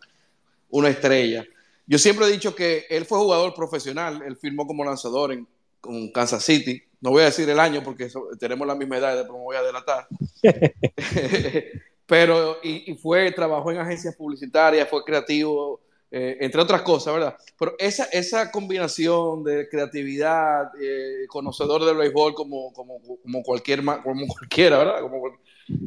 [0.70, 1.44] una estrella.
[1.86, 5.46] Yo siempre he dicho que él fue jugador profesional, él firmó como lanzador en,
[5.80, 9.34] con Kansas City, no voy a decir el año porque tenemos la misma edad, pero
[9.34, 10.06] me voy a delatar.
[12.06, 15.80] pero, y, fue, trabajó en agencias publicitarias, fue creativo,
[16.10, 17.36] eh, entre otras cosas, ¿verdad?
[17.58, 24.26] Pero esa, esa combinación de creatividad, eh, conocedor del béisbol como, como, como, cualquier, como
[24.26, 25.00] cualquiera, ¿verdad?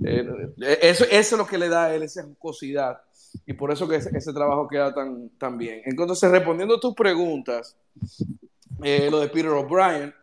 [0.06, 0.28] Eh,
[0.82, 3.02] eso, eso, es lo que le da a él esa jocosidad
[3.45, 5.82] y por eso que ese, trabajo queda tan, tan bien.
[5.86, 7.78] Entonces, respondiendo a tus preguntas,
[8.80, 10.13] lo de Peter O'Brien,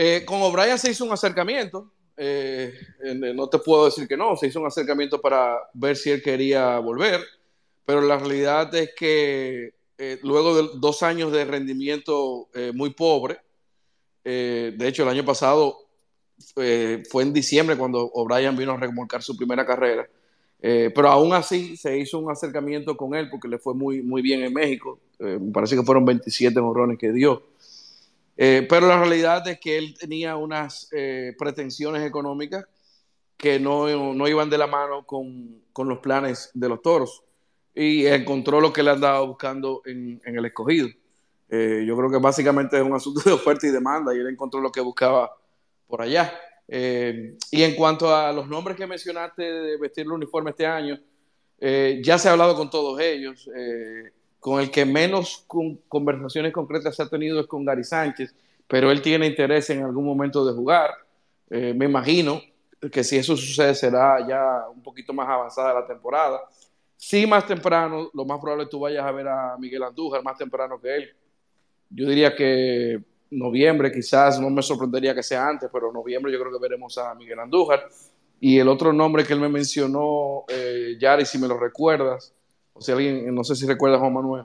[0.00, 2.72] eh, con O'Brien se hizo un acercamiento, eh,
[3.34, 6.78] no te puedo decir que no, se hizo un acercamiento para ver si él quería
[6.78, 7.20] volver,
[7.84, 13.40] pero la realidad es que eh, luego de dos años de rendimiento muy pobre,
[14.22, 15.76] de hecho el año pasado
[16.54, 20.08] fue en diciembre cuando O'Brien vino a remolcar su primera carrera,
[20.60, 24.44] pero aún así se hizo un acercamiento con él porque le fue muy, muy bien
[24.44, 27.42] en México, me parece que fueron 27 morrones que dio.
[28.40, 32.64] Eh, pero la realidad es que él tenía unas eh, pretensiones económicas
[33.36, 37.24] que no, no, iban de la mano con, con, los planes de los toros
[37.74, 40.88] y encontró lo que le andaba buscando en, en el escogido.
[41.48, 44.60] Eh, yo creo que básicamente es un asunto de oferta y demanda y él encontró
[44.60, 45.32] lo que buscaba
[45.88, 46.32] por allá.
[46.68, 50.96] y en cuanto a los nombres que mencionaste de vestir el uniforme este año,
[51.60, 53.48] ya se ha hablado con todos ellos.
[54.40, 55.44] Con el que menos
[55.88, 58.34] conversaciones concretas se ha tenido es con Gary Sánchez,
[58.66, 60.90] pero él tiene interés en algún momento de jugar.
[61.50, 62.40] Eh, me imagino
[62.92, 66.40] que si eso sucede será ya un poquito más avanzada la temporada.
[66.96, 70.22] Sí, más temprano, lo más probable es que tú vayas a ver a Miguel Andújar
[70.22, 71.10] más temprano que él.
[71.90, 76.52] Yo diría que noviembre quizás, no me sorprendería que sea antes, pero noviembre yo creo
[76.52, 77.88] que veremos a Miguel Andújar.
[78.40, 82.32] Y el otro nombre que él me mencionó, eh, Yari, si me lo recuerdas,
[82.78, 84.44] o si alguien, no sé si recuerda Juan Manuel,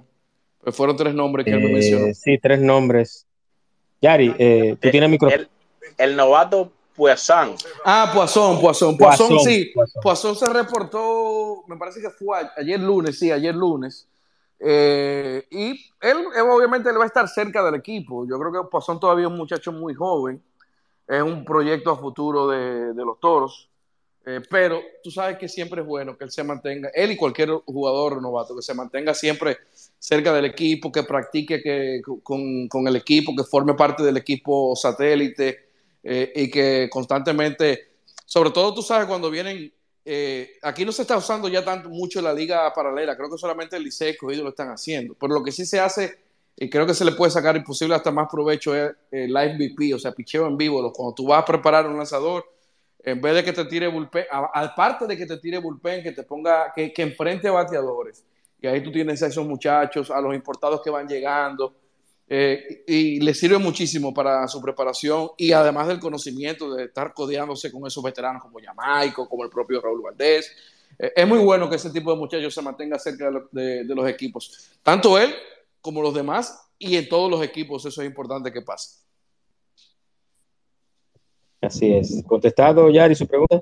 [0.60, 2.14] pero fueron tres nombres que él me eh, mencionó.
[2.14, 3.26] Sí, tres nombres.
[4.02, 5.44] Yari, eh, tú tienes micrófono.
[5.98, 7.56] El, novato Poisson.
[7.86, 9.72] Ah, Poisson, Poisson, Poisson, sí.
[10.02, 10.36] Poisson.
[10.36, 14.08] se reportó, me parece que fue ayer lunes, sí, ayer lunes.
[14.60, 18.26] Eh, y él, obviamente él va a estar cerca del equipo.
[18.28, 20.42] Yo creo que Poisson todavía es un muchacho muy joven.
[21.08, 23.70] Es un proyecto a futuro de, de los toros.
[24.26, 27.50] Eh, pero tú sabes que siempre es bueno que él se mantenga, él y cualquier
[27.50, 29.58] jugador novato, que se mantenga siempre
[30.00, 34.76] cerca del equipo, que practique que, con, con, el equipo, que forme parte del equipo
[34.78, 35.60] satélite
[36.04, 39.74] eh, y que constantemente, sobre todo tú sabes cuando vienen,
[40.06, 43.76] eh, aquí no se está usando ya tanto mucho la liga paralela, creo que solamente
[43.76, 46.24] el Liceo y lo están haciendo, pero lo que sí se hace
[46.56, 49.96] y creo que se le puede sacar imposible hasta más provecho es el live VP,
[49.96, 52.53] o sea, picheo en vivo, cuando tú vas a preparar un lanzador
[53.04, 56.24] en vez de que te tire bullpen, aparte de que te tire bullpen, que te
[56.24, 58.24] ponga, que, que enfrente bateadores.
[58.62, 61.76] Y ahí tú tienes a esos muchachos, a los importados que van llegando,
[62.28, 67.72] eh, y le sirve muchísimo para su preparación y además del conocimiento de estar codeándose
[67.72, 70.50] con esos veteranos como Jamaico, como el propio Raúl Valdés.
[70.98, 74.72] Eh, es muy bueno que ese tipo de muchachos se mantenga cerca de los equipos,
[74.82, 75.36] tanto él
[75.82, 79.03] como los demás, y en todos los equipos eso es importante que pase.
[81.64, 82.24] Así es.
[82.28, 83.62] ¿Contestado, Yari, su pregunta?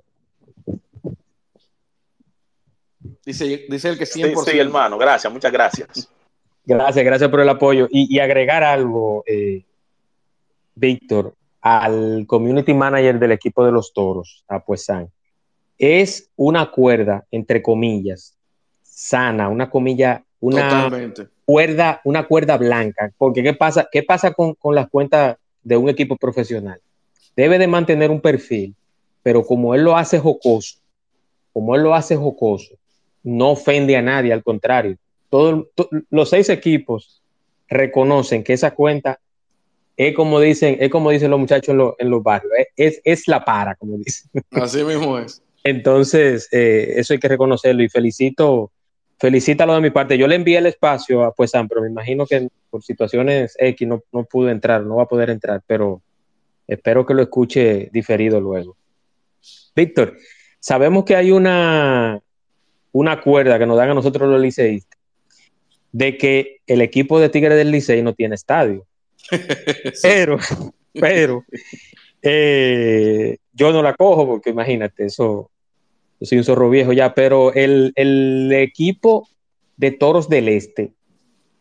[3.23, 4.43] Dice, dice el que 100%.
[4.43, 6.09] Sí, sí, hermano, gracias, muchas gracias.
[6.65, 7.87] Gracias, gracias por el apoyo.
[7.91, 9.63] Y, agregar algo, eh,
[10.73, 15.09] Víctor, al community manager del equipo de los toros, a Puesan.
[15.77, 18.35] es una cuerda, entre comillas,
[18.81, 20.89] sana, una comilla, una
[21.45, 23.11] cuerda, una cuerda blanca.
[23.15, 26.81] Porque ¿qué pasa, qué pasa con, con las cuentas de un equipo profesional?
[27.35, 28.75] Debe de mantener un perfil,
[29.23, 30.77] pero como él lo hace jocoso,
[31.53, 32.75] como él lo hace jocoso,
[33.23, 34.97] no ofende a nadie, al contrario.
[35.29, 35.67] Todos
[36.09, 37.21] los seis equipos
[37.67, 39.19] reconocen que esa cuenta
[39.95, 43.75] es como dicen, es como dicen los muchachos en, los barrios, es, es, la para,
[43.75, 44.29] como dicen.
[44.51, 45.43] Así mismo es.
[45.63, 48.71] Entonces, eh, eso hay que reconocerlo y felicito,
[49.19, 50.17] felicítalo de mi parte.
[50.17, 54.01] Yo le envié el espacio a Pues pero me imagino que por situaciones X no,
[54.11, 56.01] no pudo entrar, no va a poder entrar, pero
[56.71, 58.77] espero que lo escuche diferido luego.
[59.75, 60.17] Víctor,
[60.57, 62.21] sabemos que hay una,
[62.93, 64.97] una cuerda que nos dan a nosotros los liceístas
[65.91, 68.85] de que el equipo de Tigre del Licey no tiene estadio.
[70.01, 70.39] Pero,
[70.93, 71.45] pero,
[72.21, 75.51] eh, yo no la cojo porque imagínate, eso,
[76.19, 79.29] yo soy un zorro viejo ya, pero el, el equipo
[79.77, 80.91] de Toros del Este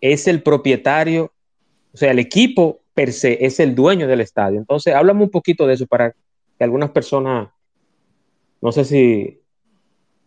[0.01, 1.33] es el propietario,
[1.93, 4.59] o sea, el equipo per se es el dueño del estadio.
[4.59, 7.49] Entonces, háblame un poquito de eso para que algunas personas,
[8.61, 9.41] no sé si,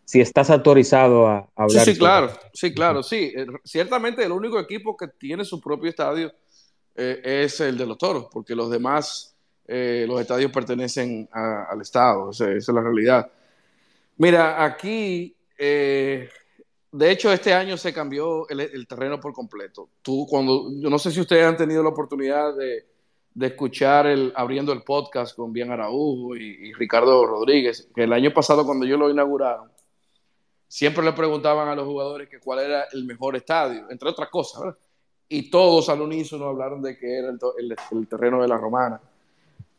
[0.04, 1.84] si estás autorizado a, hablar.
[1.84, 3.32] Sí, sí, claro, sí, claro, sí.
[3.36, 6.32] Eh, ciertamente el único equipo que tiene su propio estadio
[6.96, 9.36] eh, es el de los toros, porque los demás,
[9.68, 13.30] eh, los estadios pertenecen al Estado, esa, es la realidad.
[14.16, 15.36] Mira, aquí,
[16.96, 19.90] de hecho, este año se cambió el, terreno por completo.
[20.00, 22.86] Tú, cuando, yo no sé si ustedes han tenido la oportunidad de,
[23.40, 28.32] escuchar el, abriendo el podcast con Bien Araújo y, y Ricardo Rodríguez, que el año
[28.32, 29.72] pasado cuando yo lo inauguraron,
[30.68, 34.76] siempre le preguntaban a los jugadores que cuál era el mejor estadio, entre otras cosas,
[35.28, 39.00] Y todos al unísono hablaron de que era el, terreno de la Romana.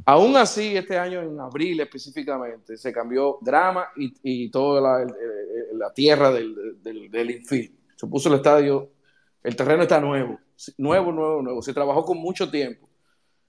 [0.05, 6.81] Aún así, este año, en abril específicamente, se cambió grama y, toda la, tierra del,
[6.83, 7.43] del.
[7.95, 8.91] Se puso el estadio,
[9.43, 10.39] el terreno está nuevo,
[10.77, 11.61] nuevo, nuevo, nuevo.
[11.61, 12.87] Se trabajó con mucho tiempo.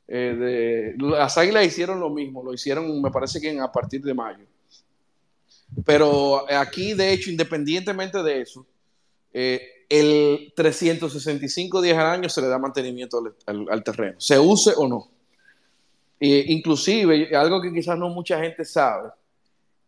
[0.09, 4.45] Eh, las águilas hicieron lo mismo, lo hicieron, me parece que a partir de mayo.
[5.85, 8.67] Pero aquí, de hecho, independientemente de eso,
[9.33, 14.89] eh, el 365 días al año se le da mantenimiento al, terreno, se use o
[14.89, 15.11] no.
[16.21, 19.11] Inclusive, algo que quizás no mucha gente sabe,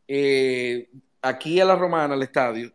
[0.07, 0.89] eh,
[1.23, 2.73] aquí a la Romana, al estadio,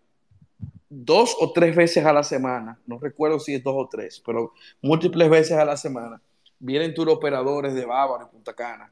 [0.90, 4.54] dos o tres veces a la semana, no recuerdo si es dos o tres, pero
[4.82, 6.22] múltiples veces a la semana,
[6.60, 8.92] vienen tour operadores de Bávaro y Punta Cana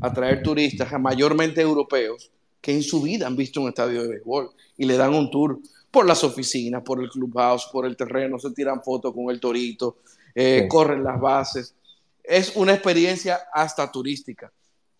[0.00, 4.50] a traer turistas, mayormente europeos, que en su vida han visto un estadio de béisbol
[4.76, 5.58] y le dan un tour
[5.90, 9.96] por las oficinas, por el clubhouse, por el terreno, se tiran fotos con el torito,
[10.34, 11.74] eh, corren las bases.
[12.30, 14.52] Es una experiencia hasta turística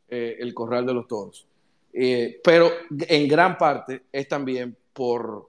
[0.08, 1.46] eh, el Corral de los Toros.
[1.92, 5.48] Eh, pero en gran parte es también por,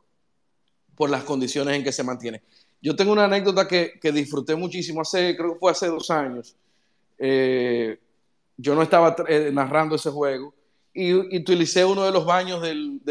[0.96, 2.42] por las condiciones en que se mantiene.
[2.82, 6.56] Yo tengo una anécdota que, que disfruté muchísimo hace, creo que fue hace dos años.
[7.18, 9.16] yo no estaba
[9.52, 10.54] narrando ese juego,
[10.94, 13.02] y, utilicé uno de los baños del,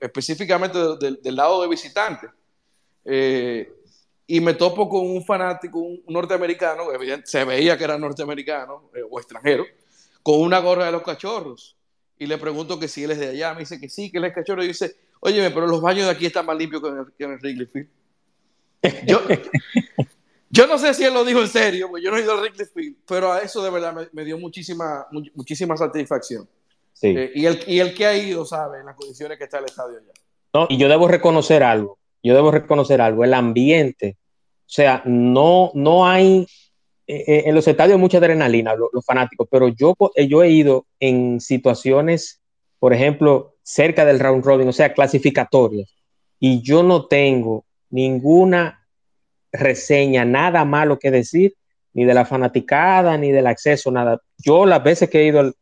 [0.00, 2.28] específicamente del, lado de visitante.
[3.04, 3.72] Eh,
[4.30, 6.84] y me topo con un fanático, un norteamericano,
[7.24, 9.64] se veía que era norteamericano eh, o extranjero,
[10.22, 11.76] con una gorra de los cachorros.
[12.18, 13.54] Y le pregunto que si él es de allá.
[13.54, 14.62] Me dice que sí, que él es cachorro.
[14.62, 17.66] Y dice, oye, pero los baños de aquí están más limpios que en el, Wrigley
[17.66, 17.88] Field.
[19.06, 19.22] Yo,
[20.50, 22.40] yo no sé si él lo dijo en serio, porque yo no he ido al
[22.40, 26.46] Wrigley Field, pero a eso de verdad me, me dio muchísima, muchísima satisfacción.
[27.02, 29.66] Eh, y, el, y el que ha ido sabe en las condiciones que está el
[29.66, 30.12] estadio ya.
[30.52, 35.70] No, y yo debo reconocer algo, yo debo reconocer algo, el ambiente, o sea, no,
[35.74, 36.46] no hay,
[37.06, 39.94] eh, eh, en los estadios mucha adrenalina, los, fanáticos, pero yo,
[40.28, 42.42] yo he ido en situaciones,
[42.78, 45.94] por ejemplo, cerca del round robin, o sea, clasificatorias,
[46.38, 48.86] y yo no tengo ninguna
[49.52, 51.54] reseña, nada malo que decir,
[51.94, 54.20] ni de la fanaticada, ni del acceso, nada.
[54.36, 55.54] Yo las veces que he ido al,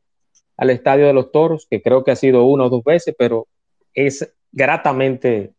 [0.56, 3.46] al Estadio de los Toros, que creo que ha sido una o dos veces, pero
[3.94, 5.52] es gratamente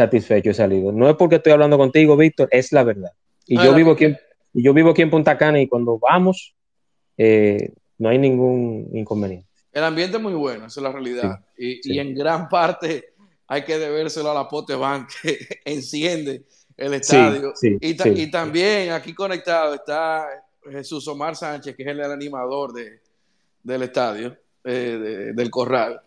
[0.00, 0.92] satisfecho he salido.
[0.92, 3.12] No es porque estoy hablando contigo, Víctor, es la verdad.
[3.46, 4.18] Y yo, vivo aquí en,
[4.52, 6.54] yo vivo aquí en Punta Cana y cuando vamos,
[7.16, 9.48] eh, no hay ningún inconveniente.
[9.72, 11.40] El ambiente es muy bueno, esa es la realidad.
[11.56, 13.12] y, en gran parte
[13.46, 16.44] hay que debérselo a la Pote Bank que enciende
[16.76, 17.52] el estadio.
[17.62, 20.26] y, y, también aquí conectado está
[20.70, 23.00] Jesús Omar Sánchez, que es el animador de,
[23.62, 26.00] del estadio, eh, del corral,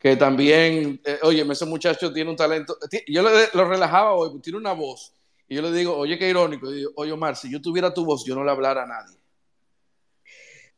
[0.00, 2.76] que también, eh, oye, ese muchacho tiene un talento,
[3.06, 5.12] yo lo relajaba hoy, tiene una voz,
[5.46, 8.34] y yo le digo, oye, qué irónico, oye, Omar, si yo tuviera tu voz, yo
[8.34, 9.16] no le hablara a nadie.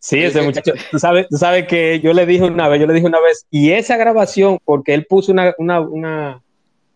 [0.00, 2.94] Sí, ese muchacho, tú sabes, tú sabes que yo le dije una vez, yo le
[2.94, 6.42] dije una vez, y esa grabación, porque él puso una, una, una,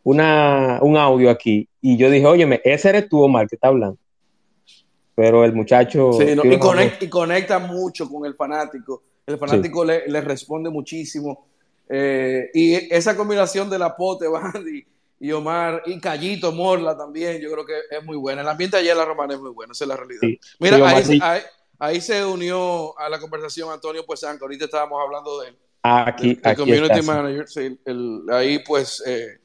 [0.02, 3.98] una un audio aquí, y yo dije, óyeme, ese eres tú, Omar, que está hablando.
[5.14, 6.12] Pero el muchacho...
[6.12, 9.04] Sí, y, conecta, y, conecta, mucho con el fanático.
[9.24, 11.46] El fanático le, le, responde muchísimo.
[11.88, 14.86] Eh, y esa combinación de la pote, Bandy
[15.18, 18.42] y Omar, y Callito, Morla también, yo creo que es muy buena.
[18.42, 20.20] El ambiente allá en la Romana es muy bueno, esa es la realidad.
[20.58, 21.40] Mira, ahí, ahí,
[21.78, 25.56] ahí se unió a la conversación Antonio pues que ahorita estábamos hablando de él.
[25.82, 27.78] Aquí, el, community manager, sí,
[28.32, 29.38] ahí pues, eh,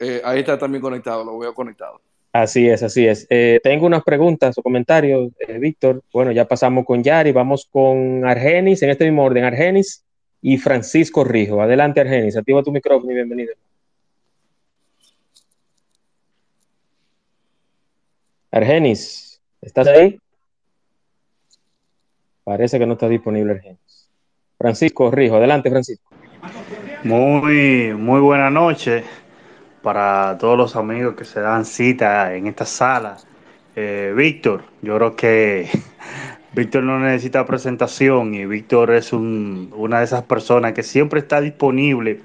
[0.00, 2.00] eh, ahí está también conectado, lo veo conectado.
[2.32, 3.26] Así es, así es.
[3.30, 6.02] Eh, tengo unas preguntas o comentarios, Víctor.
[6.12, 10.04] Bueno, ya pasamos con Yari, vamos con Argenis, en este mismo orden, Argenis
[10.42, 11.60] y Francisco Rijo.
[11.62, 13.54] Adelante, Argenis, activa tu micrófono y bienvenido.
[18.50, 20.18] Argenis, ¿estás ahí?
[22.42, 23.78] Parece que no está disponible el
[24.58, 26.10] Francisco Rijo, adelante Francisco.
[27.04, 29.04] Muy, muy buena noche
[29.82, 33.16] para todos los amigos que se dan cita en esta sala.
[33.76, 35.68] Eh, Víctor, yo creo que
[36.52, 42.20] Víctor no necesita presentación y Víctor es una de esas personas que siempre está disponible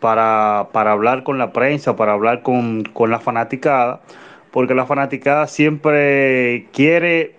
[0.00, 4.00] para, hablar con la prensa, para hablar con, con la fanaticada,
[4.50, 7.36] porque la fanaticada siempre quiere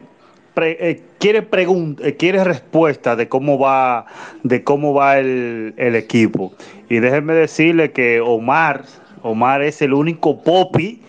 [0.57, 4.05] eh, quiere eh, quiere respuesta de cómo va,
[4.43, 6.53] de cómo va el, equipo.
[6.89, 8.83] Y déjenme decirle que Omar,
[9.21, 11.01] Omar es el único popi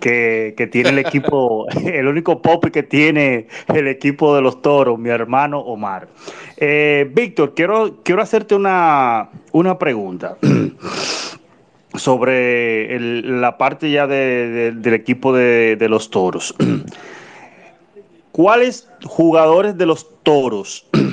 [0.00, 5.10] que, tiene el equipo, el único popi que tiene el equipo de los toros, mi
[5.10, 6.08] hermano Omar.
[6.56, 10.36] Eh, Víctor, quiero, quiero hacerte una, una pregunta.
[11.94, 16.54] sobre la parte ya del equipo de los toros.
[18.38, 20.86] ¿Cuáles jugadores de los toros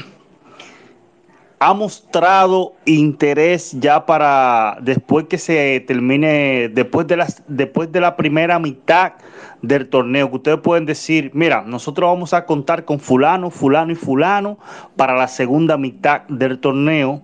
[1.59, 8.15] ha mostrado interés ya para después que se termine, después de, las, después de la
[8.17, 9.13] primera mitad
[9.61, 13.95] del torneo, que ustedes pueden decir, mira, nosotros vamos a contar con fulano, fulano y
[13.95, 14.57] fulano
[14.95, 17.21] para la segunda mitad del torneo,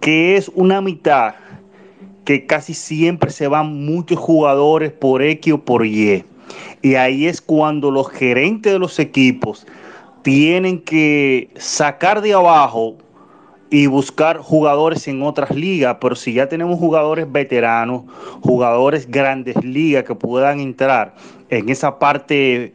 [0.00, 1.34] que es una mitad
[2.24, 6.24] que casi siempre se van muchos jugadores por X o por Y.
[6.80, 9.66] Y ahí es cuando los gerentes de los equipos
[10.22, 12.96] tienen que sacar de abajo
[13.74, 18.04] y buscar jugadores en otras ligas, pero si ya tenemos jugadores veteranos,
[18.40, 21.16] jugadores grandes ligas que puedan entrar
[21.48, 22.72] en esa parte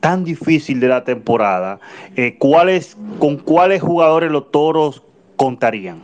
[0.00, 1.80] tan difícil de la temporada,
[2.16, 5.02] eh, ¿cuáles, ¿con cuáles jugadores los toros
[5.36, 6.02] contarían?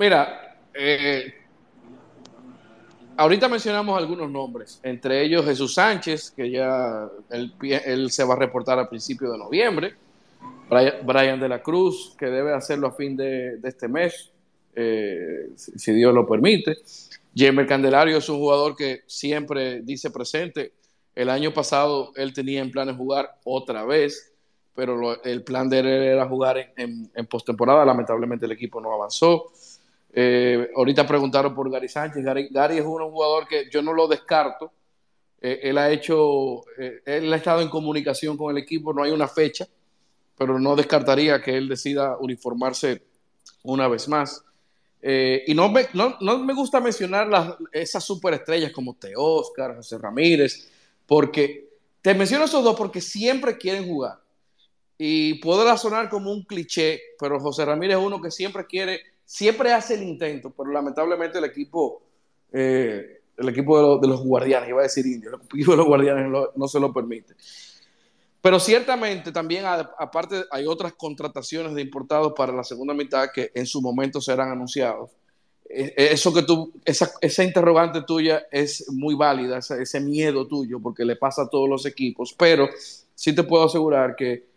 [0.00, 1.32] Mira, eh,
[3.16, 8.80] ahorita mencionamos algunos nombres, entre ellos Jesús Sánchez, que ya él, se va a reportar
[8.80, 9.94] a principios de noviembre,
[10.70, 14.30] Brian, de la Cruz, que debe hacerlo a fin de, este mes,
[14.74, 16.76] eh, si, Dios lo permite.
[17.34, 20.72] Jamer Candelario es un jugador que siempre dice presente.
[21.14, 24.32] El año pasado él tenía en planes jugar otra vez,
[24.74, 27.84] pero el plan de él era jugar en, postemporada.
[27.84, 29.50] Lamentablemente el equipo no avanzó.
[30.12, 32.24] Eh, ahorita preguntaron por Gary Sánchez.
[32.24, 34.72] Gary, es un jugador que yo no lo descarto.
[35.40, 36.62] Eh, él ha hecho,
[37.04, 39.66] él ha estado en comunicación con el equipo, no hay una fecha,
[40.40, 43.02] pero no descartaría que él decida uniformarse
[43.62, 44.42] una vez más.
[45.02, 50.70] y no me, no, me gusta mencionar las, esas superestrellas como Oscar, José Ramírez,
[51.06, 51.68] porque
[52.00, 54.18] te menciono esos dos porque siempre quieren jugar.
[54.96, 59.74] Y puede sonar como un cliché, pero José Ramírez es uno que siempre quiere siempre
[59.74, 62.00] hace el intento, pero lamentablemente el equipo,
[62.50, 66.32] eh, el equipo de, los guardianes, iba a decir indio, el equipo de los guardianes
[66.56, 67.34] no se lo permite.
[68.42, 73.66] Pero ciertamente también, aparte, hay otras contrataciones de importados para la segunda mitad que en
[73.66, 75.10] su momento serán anunciados.
[75.68, 80.46] E, e, eso que tú, esa, esa interrogante tuya es muy válida, ese, ese miedo
[80.46, 82.68] tuyo, porque le pasa a todos los equipos, pero
[83.14, 84.50] sí te puedo asegurar que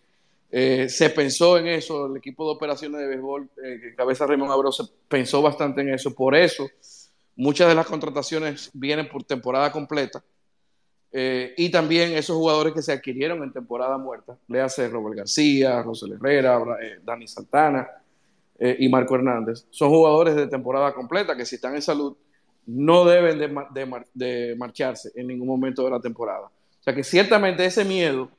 [0.56, 4.72] eh, se pensó en eso, el equipo de operaciones de béisbol, eh, Cabeza Raymond Abreu,
[4.72, 6.14] se pensó bastante en eso.
[6.14, 6.70] Por eso,
[7.36, 10.24] muchas de las contrataciones vienen por temporada completa.
[11.14, 15.82] Eh, y también esos jugadores que se adquirieron en temporada muerta, le hace Robert García,
[15.84, 16.60] Rosel Herrera,
[17.04, 17.88] Dani Santana
[18.60, 22.16] y Marco Hernández, son jugadores de temporada completa que si están en salud
[22.66, 23.40] no deben
[24.14, 26.50] de marcharse en ningún momento de la temporada.
[26.84, 28.30] O sea que ciertamente ese miedo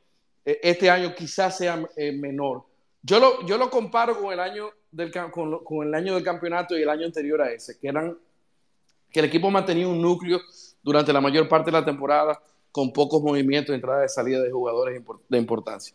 [0.44, 2.64] e, este año quizás sea eh, menor.
[3.02, 6.76] Yo lo, yo lo comparo con el, año del, con, con, el año del campeonato
[6.76, 8.16] y el año anterior a ese, que eran
[9.10, 10.40] que el equipo mantenía un núcleo
[10.82, 12.38] durante la mayor parte de la temporada
[12.74, 15.94] con pocos movimientos de entrada y salida de jugadores de importancia.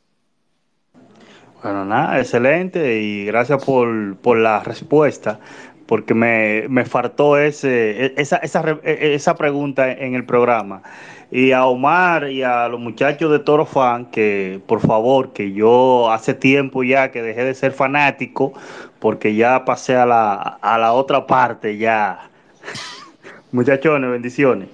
[1.61, 5.41] Bueno, nada, excelente y gracias por, por la respuesta,
[5.85, 10.81] porque me, me faltó ese, e, esa, esa, e, esa pregunta en el programa.
[11.29, 16.09] Y a Omar y a los muchachos de Toro Fan, que por favor, que yo
[16.09, 18.53] hace tiempo ya que dejé de ser fanático,
[18.99, 22.29] porque ya pasé a la, a la otra parte ya.
[23.51, 24.69] Muchachones, bendiciones.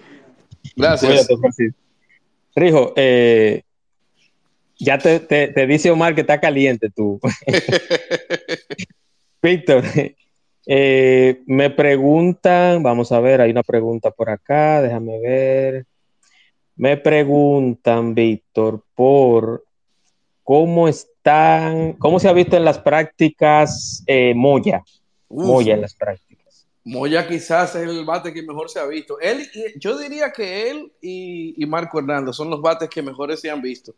[0.76, 1.28] Gracias.
[2.56, 3.64] Rijo, eh,
[4.78, 7.20] ya te, te, dice Omar que está caliente tú.
[9.42, 9.84] Víctor,
[10.66, 15.86] eh, me preguntan, vamos a ver, hay una pregunta por acá, déjame ver.
[16.78, 19.64] Me preguntan, Víctor, por
[20.44, 24.84] cómo están, cómo se ha visto en las prácticas eh, Moya.
[25.30, 26.25] Moya en las prácticas.
[26.86, 29.20] Moya quizás es el bate que mejor se ha visto.
[29.20, 33.50] Él, yo diría que él y, y Marco Hernández son los bates que mejores se
[33.50, 33.94] han visto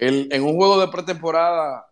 [0.00, 1.86] en un juego de pretemporada,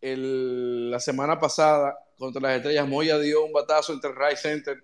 [0.00, 4.82] la semana pasada, contra las Estrellas, Moya dio un batazo entre Right Center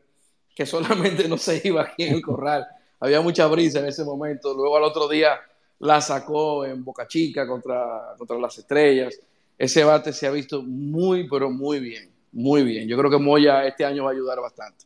[0.54, 2.66] que solamente no se iba aquí en el corral.
[2.98, 4.54] Había mucha brisa en ese momento.
[4.54, 5.38] Luego al otro día
[5.78, 9.20] la sacó en Boca Chica contra, contra las Estrellas.
[9.58, 12.10] Ese bate se ha visto muy, pero muy bien.
[12.36, 12.86] Muy bien.
[12.86, 14.84] Yo creo que Moya este año va a ayudar bastante.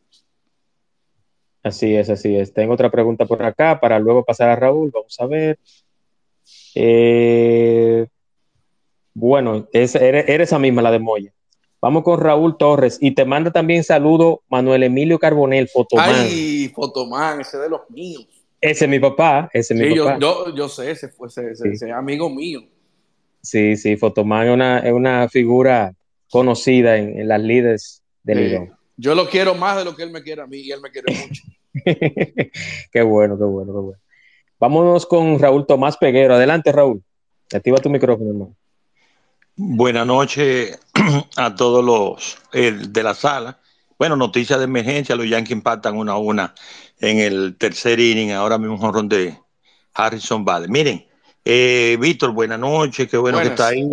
[1.61, 2.53] Así es, así es.
[2.53, 4.89] Tengo otra pregunta por acá para luego pasar a Raúl.
[4.89, 5.59] Vamos a ver.
[6.75, 8.07] Eh,
[9.13, 11.33] bueno, es, eres, esa misma, la de Moya.
[11.81, 16.09] Vamos con Raúl Torres y te manda también saludo Manuel Emilio Carbonel, Fotomán.
[16.09, 18.27] Ay, Fotomán, ese de los míos.
[18.61, 20.19] Ese es mi papá, ese es mi yo, papá.
[20.21, 22.61] Yo, yo, sé, ese fue ese, amigo mío.
[23.41, 25.93] Sí, sí, Fotomán es una, es una figura
[26.31, 28.73] conocida en, las líderes del sí.
[28.97, 30.89] Yo lo quiero más de lo que él me quiere a mí y él me
[30.89, 31.43] quiere mucho.
[32.91, 33.99] qué bueno, qué bueno, qué bueno.
[34.59, 36.35] Vámonos con Raúl Tomás Peguero.
[36.35, 37.03] Adelante, Raúl.
[37.53, 38.55] Activa tu micrófono, hermano.
[39.55, 40.79] Buenas noches
[41.35, 43.59] a todos los de la sala.
[43.97, 46.55] Bueno, noticias de emergencia, los Yankees impactan una a una
[46.99, 49.37] en el tercer inning, ahora mismo un jorrón de
[49.93, 50.67] Harrison Vale.
[50.67, 51.05] Miren,
[51.43, 53.87] eh, Víctor, buenas noches, qué bueno que está ahí.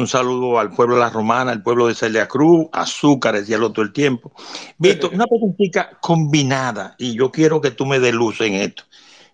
[0.00, 3.64] Un saludo al pueblo de la Romana, al pueblo de Celia Cruz, Azúcar, decía el
[3.64, 4.32] otro el tiempo.
[4.78, 8.84] Víctor, una preguntita combinada, y yo quiero que tú me des luz en esto.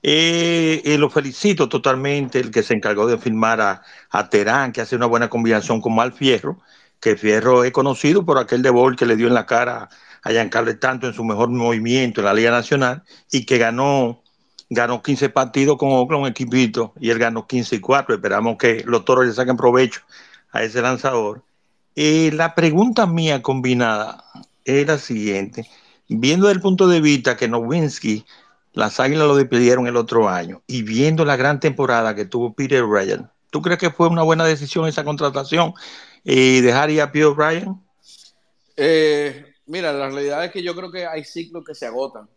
[0.02, 4.80] Eh, eh, lo felicito totalmente, el que se encargó de filmar a, a Terán, que
[4.80, 6.58] hace una buena combinación con Mal Fierro,
[6.98, 9.88] que Fierro es conocido por aquel de bol que le dio en la cara
[10.24, 14.20] a Giancarlo tanto en su mejor movimiento en la Liga Nacional y que ganó
[14.68, 18.16] ganó 15 partidos con Oakland, un equipito, y él ganó 15 y 4.
[18.16, 20.00] Esperamos que los toros le saquen provecho
[20.57, 21.42] a ese lanzador.
[21.94, 24.24] Eh, la pregunta mía combinada
[24.64, 25.66] es la siguiente.
[26.09, 28.24] Viendo el punto de vista que Nowinski
[28.72, 32.84] las Águilas lo despidieron el otro año y viendo la gran temporada que tuvo Peter
[32.84, 35.72] Ryan, ¿tú crees que fue una buena decisión esa contratación
[36.22, 37.80] y ir a Peter Ryan?
[38.76, 42.28] Eh, mira, la realidad es que yo creo que hay ciclos que se agotan.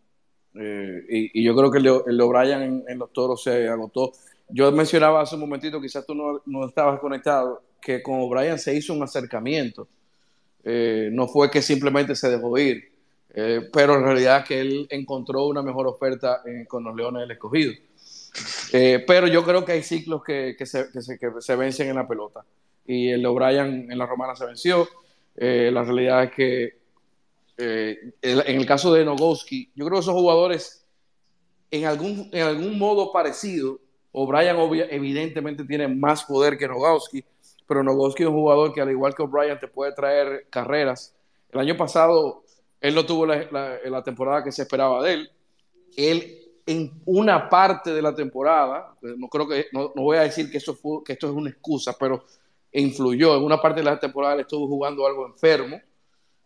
[0.54, 4.12] Eh, y, yo creo que el O'Brien en, los toros se agotó.
[4.48, 8.74] Yo mencionaba hace un momentito, quizás tú no, no estabas conectado, que con O'Brien se
[8.74, 9.88] hizo un acercamiento.
[10.64, 12.90] Eh, no fue que simplemente se dejó ir.
[13.32, 17.30] Eh, pero en realidad que él encontró una mejor oferta eh, con los Leones del
[17.32, 17.72] Escogido.
[18.72, 21.88] Eh, pero yo creo que hay ciclos que, que, se, que, se, que, se, vencen
[21.88, 22.44] en la pelota.
[22.86, 24.88] Y el O'Brien en la Romana se venció.
[25.36, 26.80] la realidad es que
[27.58, 30.86] en el caso de Nogowski, yo creo que esos jugadores
[31.70, 33.78] en algún, en algún modo parecido,
[34.12, 34.56] O'Brien
[34.90, 37.22] evidentemente tiene más poder que Nogowski,
[37.70, 41.14] pero Nogowski es un jugador que al igual que O'Brien te puede traer carreras.
[41.52, 42.42] El año pasado
[42.80, 45.30] él no tuvo la, temporada que se esperaba de él.
[45.96, 50.50] Él en una parte de la temporada, pues, no creo que, no, voy a decir
[50.50, 52.24] que, eso fue, que esto es una excusa, pero
[52.72, 53.36] influyó.
[53.36, 55.80] En una parte de la temporada él estuvo jugando algo enfermo,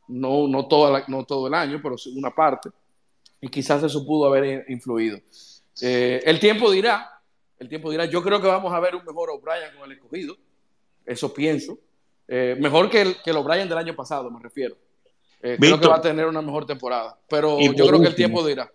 [0.08, 2.68] no, no, toda no todo el año, pero una parte,
[3.40, 5.18] y quizás eso pudo haber influido.
[5.80, 7.18] Eh, el tiempo dirá,
[7.58, 10.36] el tiempo dirá, yo creo que vamos a ver un mejor O'Brien con el escogido,
[11.04, 11.78] eso pienso,
[12.28, 14.76] eh, mejor que el, que el O'Brien del año pasado, me refiero.
[15.42, 18.46] Eh, creo que va a tener una mejor temporada, pero yo creo que el tiempo
[18.46, 18.70] dirá.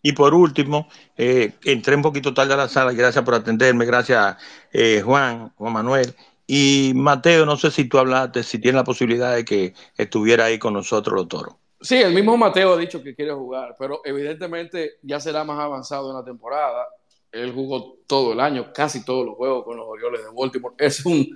[0.00, 4.36] Y por último, eh, entré un poquito tarde a la sala, gracias por atenderme, gracias
[4.72, 6.14] eh, Juan, Juan Manuel.
[6.46, 10.58] Y Mateo, no sé si tú hablaste, si tienes la posibilidad de que estuviera ahí
[10.58, 11.56] con nosotros los toros.
[11.80, 16.10] Sí, el mismo Mateo ha dicho que quiere jugar, pero evidentemente ya será más avanzado
[16.10, 16.86] en la temporada.
[17.32, 20.74] Él jugó todo el año, casi todos los juegos con los Orioles de Baltimore.
[20.78, 21.28] Es un,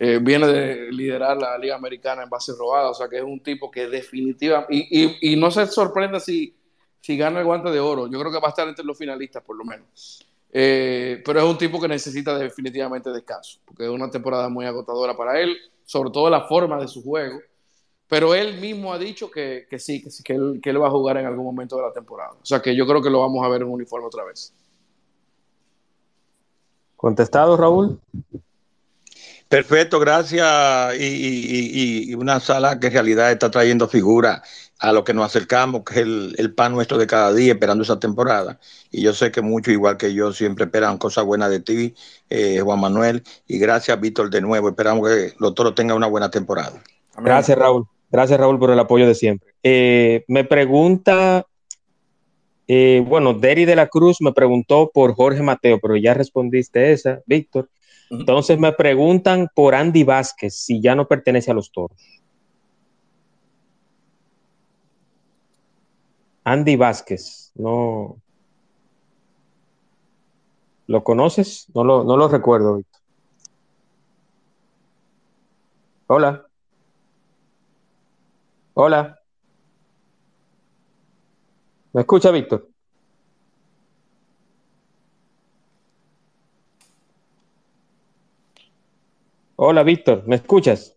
[0.00, 3.40] eh, viene de liderar la Liga Americana en base robada, o sea que es un
[3.40, 4.86] tipo que definitivamente,
[5.20, 6.54] y, no se sorprenda si,
[7.00, 9.42] si gana el guante de oro, yo creo que va a estar entre los finalistas
[9.42, 10.24] por lo menos.
[10.52, 15.16] Eh, pero es un tipo que necesita definitivamente descanso, porque es una temporada muy agotadora
[15.16, 17.40] para él, sobre todo la forma de su juego.
[18.06, 20.90] Pero él mismo ha dicho que, que sí, que, que, él, que él va a
[20.90, 22.30] jugar en algún momento de la temporada.
[22.40, 24.54] O sea que yo creo que lo vamos a ver en uniforme otra vez.
[26.96, 28.00] ¿Contestado, Raúl?
[29.48, 30.94] Perfecto, gracias.
[30.98, 34.42] Y, y, y, una sala que en realidad está trayendo figuras
[34.78, 37.82] a lo que nos acercamos, que es el, el, pan nuestro de cada día, esperando
[37.82, 38.60] esa temporada.
[38.90, 41.94] Y yo sé que muchos, igual que yo, siempre esperan cosas buenas de ti,
[42.28, 43.22] eh, Juan Manuel.
[43.46, 44.68] Y gracias, Víctor, de nuevo.
[44.68, 46.82] Esperamos que los toros tengan una buena temporada.
[47.16, 47.86] Gracias, Raúl.
[48.10, 49.54] Gracias, Raúl, por el apoyo de siempre.
[49.62, 51.46] Eh, me pregunta,
[52.66, 57.20] eh, bueno, Deri de la Cruz me preguntó por Jorge Mateo, pero ya respondiste esa,
[57.26, 57.68] Víctor.
[58.10, 61.98] Entonces me preguntan por Andy Vázquez, si ya no pertenece a los toros.
[66.44, 68.16] Andy Vázquez, no.
[70.86, 71.66] ¿Lo conoces?
[71.74, 73.02] No lo, no lo recuerdo, Víctor.
[76.06, 76.46] Hola.
[78.72, 79.18] Hola.
[81.92, 82.67] ¿Me escucha, Víctor?
[89.60, 90.96] Hola, Víctor, ¿me escuchas?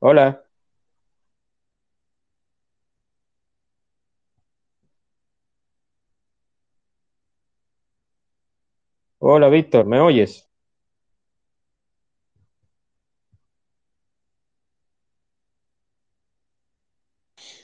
[0.00, 0.44] Hola.
[9.18, 10.48] Hola, Víctor, ¿me oyes?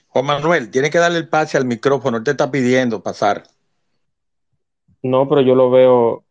[0.08, 3.44] Juan Manuel, tiene que darle el pase al micrófono, él te está pidiendo pasar.
[5.02, 6.25] No, pero yo lo veo.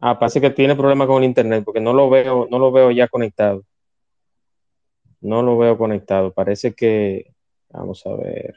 [0.00, 2.90] Ah, parece que tiene problemas con el internet, porque no lo veo, no lo veo
[2.90, 3.64] ya conectado.
[5.20, 6.32] No lo veo conectado.
[6.32, 7.34] Parece que.
[7.68, 8.56] Vamos a ver.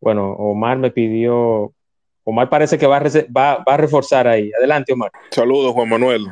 [0.00, 1.72] Bueno, Omar me pidió.
[2.24, 3.02] Omar parece que va a,
[3.34, 4.50] va, va a reforzar ahí.
[4.58, 5.10] Adelante, Omar.
[5.30, 6.26] Saludos, Juan Manuel.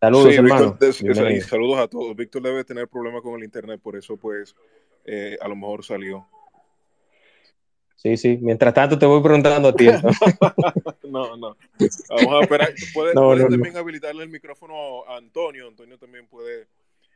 [0.00, 0.76] Saludos, sí, hermano.
[0.78, 2.14] Víctor, y saludos a todos.
[2.16, 4.54] Víctor debe tener problemas con el internet, por eso, pues,
[5.04, 6.26] eh, a lo mejor salió.
[8.04, 8.38] Sí, sí.
[8.42, 9.86] Mientras tanto te voy preguntando a ti.
[11.04, 11.56] no, no.
[12.10, 12.74] Vamos a esperar.
[12.92, 15.68] Puedes, no, puede no, también habilitarle el micrófono a Antonio.
[15.68, 16.66] Antonio también puede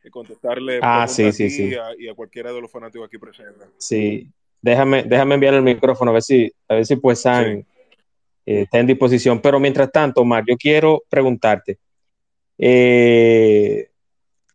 [0.02, 1.68] eh, contestarle ah, sí, sí, sí.
[1.68, 3.68] Y, a, y, a, cualquiera de los fanáticos aquí presentes.
[3.76, 4.30] Sí.
[4.62, 7.28] Déjame, déjame enviar el micrófono a ver si, a ver si pues sí.
[7.28, 7.64] eh,
[8.46, 9.42] está en disposición.
[9.42, 11.78] Pero mientras tanto, Omar, yo quiero preguntarte.
[12.56, 13.90] Eh,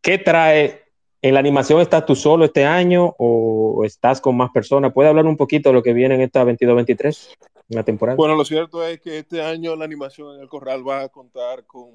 [0.01, 0.82] ¿Qué trae
[1.23, 4.91] ¿En la animación estás tú solo este año o estás con más personas?
[4.91, 7.37] ¿Puede hablar un poquito de lo que viene en esta 22-23,
[7.69, 8.17] en la temporada?
[8.17, 11.65] Bueno, lo cierto es que este año la animación en el Corral va a contar
[11.65, 11.91] con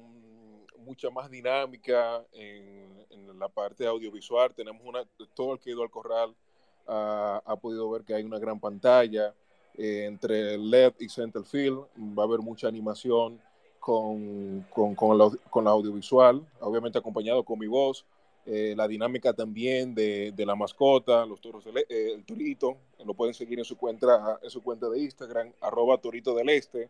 [0.83, 2.89] mucha más dinámica en,
[3.37, 4.51] la parte audiovisual.
[4.55, 5.03] Tenemos una,
[5.35, 6.31] todo el que ha ido al Corral
[6.87, 9.33] uh, ha podido ver que hay una gran pantalla
[9.77, 11.81] eh, entre LED y Centerfield.
[12.17, 13.39] Va a haber mucha animación
[13.79, 18.03] con, con, con, la, con la audiovisual, obviamente acompañado con mi voz
[18.51, 23.13] eh, la dinámica también de, de, la mascota, los toros, del, eh, el torito, lo
[23.13, 26.89] pueden seguir en su cuenta, en su cuenta de Instagram, arroba torito del este.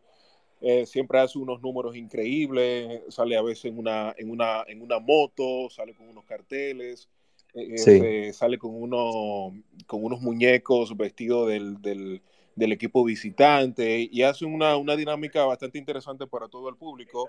[0.61, 4.99] Eh, siempre hace unos números increíbles, sale a veces en una, en una, en una
[4.99, 7.09] moto, sale con unos carteles,
[7.53, 8.31] eh, sí.
[8.31, 9.53] sale con, uno,
[9.85, 12.21] con unos muñecos vestidos del, del,
[12.55, 17.27] del, equipo visitante y hace una, una dinámica bastante interesante para todo el público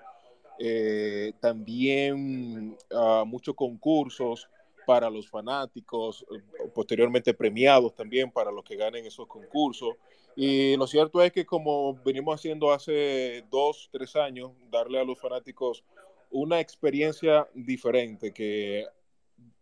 [0.62, 4.46] eh, también uh, muchos concursos
[4.86, 9.94] para los fanáticos, eh, posteriormente premiados también para los que ganen esos concursos.
[10.36, 15.18] Y lo cierto es que como venimos haciendo hace dos, tres años, darle a los
[15.18, 15.82] fanáticos
[16.30, 18.84] una experiencia diferente, que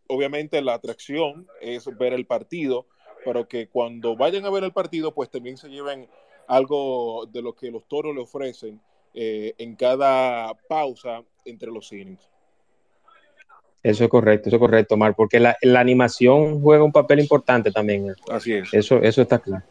[0.09, 2.87] obviamente la atracción es ver el partido,
[3.25, 6.09] pero que cuando vayan a ver el partido, pues también se lleven
[6.49, 8.81] algo de lo que los toros le ofrecen
[9.21, 12.31] eh, en cada pausa entre los innings.
[13.83, 17.73] Eso es correcto, eso es correcto, Mar, porque la, la, animación juega un papel importante
[17.73, 18.15] también.
[18.31, 18.73] Así es.
[18.73, 19.65] Eso, eso está claro.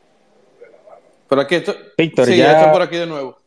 [1.30, 1.76] Pero aquí estoy.
[1.98, 2.58] Víctor, sí, ya...
[2.58, 3.40] estoy por aquí de nuevo.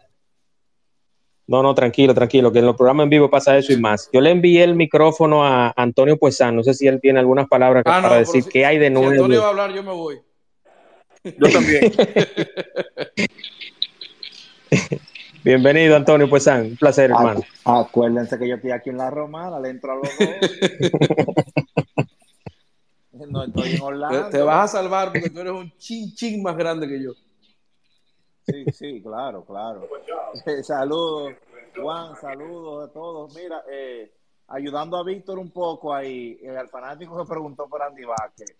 [1.47, 4.09] No, no, tranquilo, tranquilo, que en los programas en vivo pasa eso y más.
[4.11, 7.83] Yo le envié el micrófono a Antonio Puesán, no sé si él tiene algunas palabras
[7.85, 9.11] ah, para no, decir si, qué hay de nuevo.
[9.11, 10.19] Si Antonio va a hablar, yo me voy.
[11.25, 11.93] Yo también.
[15.43, 16.67] Bienvenido, Antonio Puesán.
[16.67, 17.41] Un placer, hermano.
[17.65, 20.29] Acuérdense que yo estoy aquí en la Romana, le entro a los dos.
[23.31, 24.25] no estoy en Orlando.
[24.27, 27.13] Te, te, vas a salvar porque tú eres un chin chin más grande que yo.
[28.43, 29.89] Sí, sí, claro, claro.
[30.63, 31.35] saludos,
[31.81, 33.35] Juan, saludos a todos.
[33.35, 34.13] Mira, eh,
[34.49, 38.57] ayudando a Víctor un poco ahí, el fanático que preguntó por Andy Vázquez.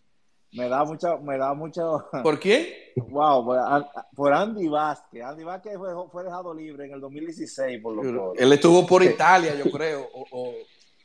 [0.53, 2.09] Me da mucho, me da mucho.
[2.23, 2.67] ¿Por quién?
[2.97, 3.59] Wow, por,
[4.17, 5.23] por Andy Vázquez.
[5.23, 8.39] Andy Vázquez fue, fue, dejado libre en el 2016 por los.
[8.39, 10.09] Él estuvo por Italia, yo creo.
[10.13, 10.55] O, o...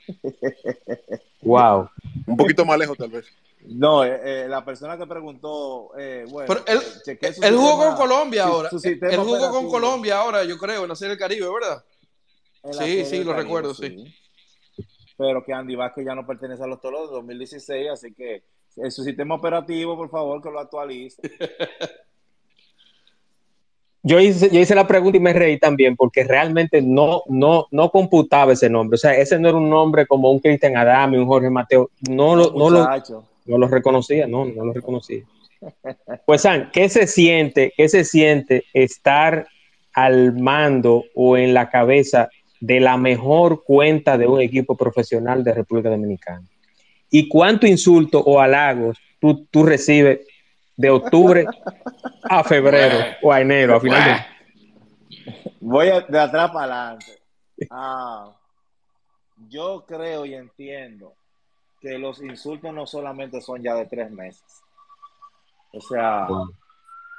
[1.44, 1.90] wow.
[2.26, 3.26] Un poquito más lejos, tal vez.
[3.68, 7.96] No, eh, eh, la persona que preguntó, eh, bueno, Pero él, eh, él jugó con
[7.96, 8.70] Colombia ahora.
[8.70, 9.70] su Él jugó con.
[9.70, 11.84] Colombia ahora, yo creo, en la Serie del Caribe, ¿verdad?
[12.72, 14.14] Sí, sí, lo Caribe, recuerdo, sí.
[15.18, 18.44] Pero que Andy Vázquez ya no pertenece a los toros de 2016, así que
[18.78, 21.22] en su sistema operativo, por favor, que lo actualice.
[24.08, 27.90] Yo hice, yo hice la pregunta y me reí también porque realmente no, no, no
[27.90, 28.94] computaba ese nombre.
[28.94, 31.90] O sea, ese no era un nombre como un Cristian Adame, un Jorge Mateo.
[32.08, 32.88] No lo, no lo,
[33.48, 35.24] no lo reconocía, no, no lo reconocía.
[36.28, 39.48] Pues, San, ¿qué se siente, qué se siente estar
[39.94, 45.54] al mando o en la cabeza de la mejor cuenta de un equipo profesional de
[45.56, 46.46] República Dominicana?
[47.10, 50.20] ¿Y cuánto insulto o halagos tú, tú recibes
[50.76, 51.46] de octubre
[52.24, 55.52] a febrero o a enero, a final de...
[55.62, 57.20] Voy a- de atrás para adelante.
[57.72, 58.36] Ah,
[59.50, 61.14] yo creo y entiendo
[61.80, 64.44] que los insultos no solamente son ya de tres meses.
[65.72, 66.28] O sea,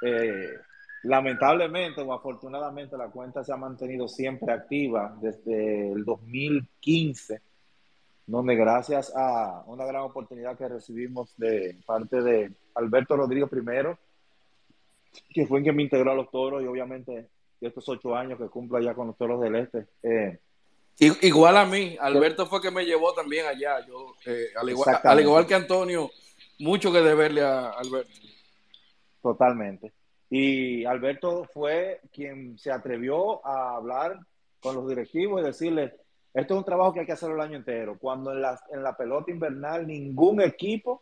[0.01, 0.49] eh,
[1.03, 7.41] lamentablemente o afortunadamente la cuenta se ha mantenido siempre activa desde el 2015,
[8.27, 13.97] donde gracias a una gran oportunidad que recibimos de parte de Alberto Rodríguez primero,
[15.33, 17.29] que fue en que me integró a los toros y obviamente
[17.61, 19.87] estos ocho años que cumplo allá con los toros del este.
[20.03, 20.39] eh,
[20.99, 23.85] Igual a mí, Alberto fue que me llevó también allá.
[23.85, 26.09] Yo, eh, al, igual, al igual que Antonio,
[26.59, 28.11] mucho que deberle a Alberto.
[29.21, 29.93] Totalmente.
[30.29, 34.19] Y Alberto fue quien se atrevió a hablar
[34.59, 35.93] con los directivos y decirles,
[36.41, 37.97] esto es un trabajo que hay que hacerlo el año entero.
[37.99, 41.01] Cuando en la, en la pelota invernal ningún equipo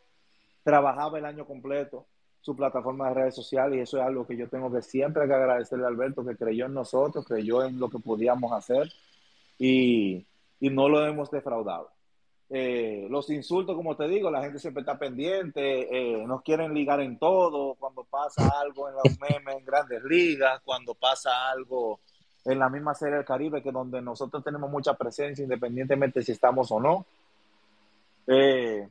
[0.64, 2.06] trabajaba el año completo
[2.40, 5.34] su plataforma de redes sociales y eso es algo que yo tengo que siempre que
[5.34, 8.90] agradecerle a Alberto que creyó en nosotros, creyó en lo que podíamos hacer
[9.58, 10.26] y,
[10.60, 11.90] y no lo hemos defraudado.
[12.50, 17.02] Eh, los insultos, como te digo, la gente siempre está pendiente, eh, nos quieren ligar
[17.02, 22.00] en todo, cuando pasa algo en los memes en grandes ligas, cuando pasa algo
[22.46, 26.72] en la misma serie del Caribe, que donde nosotros tenemos mucha presencia, independientemente si estamos
[26.72, 27.06] o no.
[28.28, 28.88] Eh,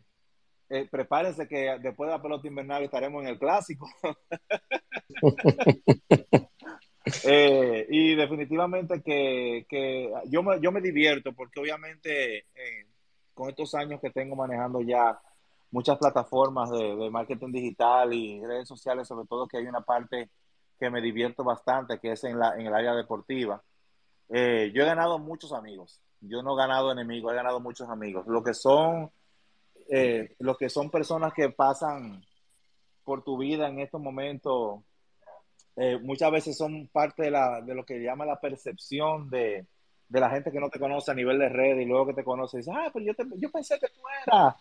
[0.70, 3.88] eh, prepárense que después de la pelota invernal estaremos en el clásico.
[7.26, 12.86] Eh, y definitivamente que, que yo, me, yo me divierto porque obviamente eh,
[13.34, 15.20] con estos años que tengo manejando ya
[15.70, 20.30] muchas plataformas de, de, marketing digital y redes sociales, sobre todo que hay una parte
[20.78, 23.62] que me divierto bastante, que es en, la, en el área deportiva.
[24.28, 28.26] Eh, yo he ganado muchos amigos, yo no he ganado enemigos, he ganado muchos amigos.
[28.26, 29.10] Lo que son,
[29.88, 32.24] eh, lo que son personas que pasan
[33.04, 34.80] por tu vida en estos momentos
[35.76, 39.66] eh, muchas veces son parte de, la, de lo que llama la percepción de,
[40.08, 42.24] de, la gente que no te conoce a nivel de red y luego que te
[42.24, 44.54] conoce dice, ah, pero yo, te, yo pensé que tú eras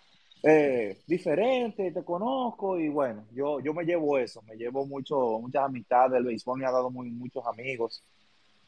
[0.44, 5.64] eh, diferente, te conozco y bueno, yo, yo me llevo eso, me llevo mucho, muchas
[5.64, 8.04] amistades, el béisbol me ha dado muy, muchos amigos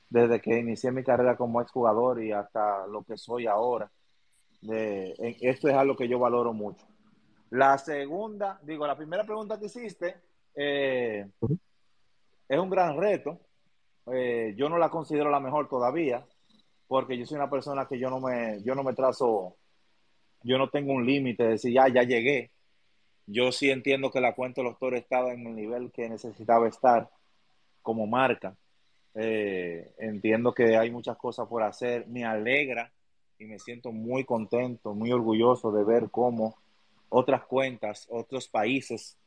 [0.10, 3.92] desde que inicié mi carrera como exjugador y hasta lo que soy ahora.
[4.62, 6.86] En, esto es algo que yo valoro mucho.
[7.52, 10.16] La segunda, digo, la primera pregunta que hiciste,
[10.56, 11.28] eh,
[12.48, 13.40] es un gran reto.
[14.08, 16.26] Eh, yo no la considero la mejor todavía,
[16.88, 19.56] porque yo soy una persona que yo no me, yo no me trazo,
[20.46, 22.52] yo no tengo un límite de decir, ya, ya llegué.
[23.26, 26.68] Yo sí entiendo que la cuenta de los toros estaba en el nivel que necesitaba
[26.68, 27.10] estar
[27.82, 28.56] como marca.
[29.16, 32.08] Eh, entiendo que hay muchas cosas por hacer.
[32.08, 32.92] Me alegra
[33.40, 36.56] y me siento muy contento, muy orgulloso de ver cómo
[37.10, 39.18] otras cuentas, otros países,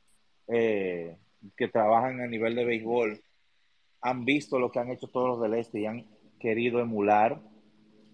[0.46, 1.16] eh,
[1.56, 3.20] que trabajan a nivel de béisbol
[4.00, 6.06] han visto lo que han hecho todos los del este y han
[6.38, 7.40] querido emular.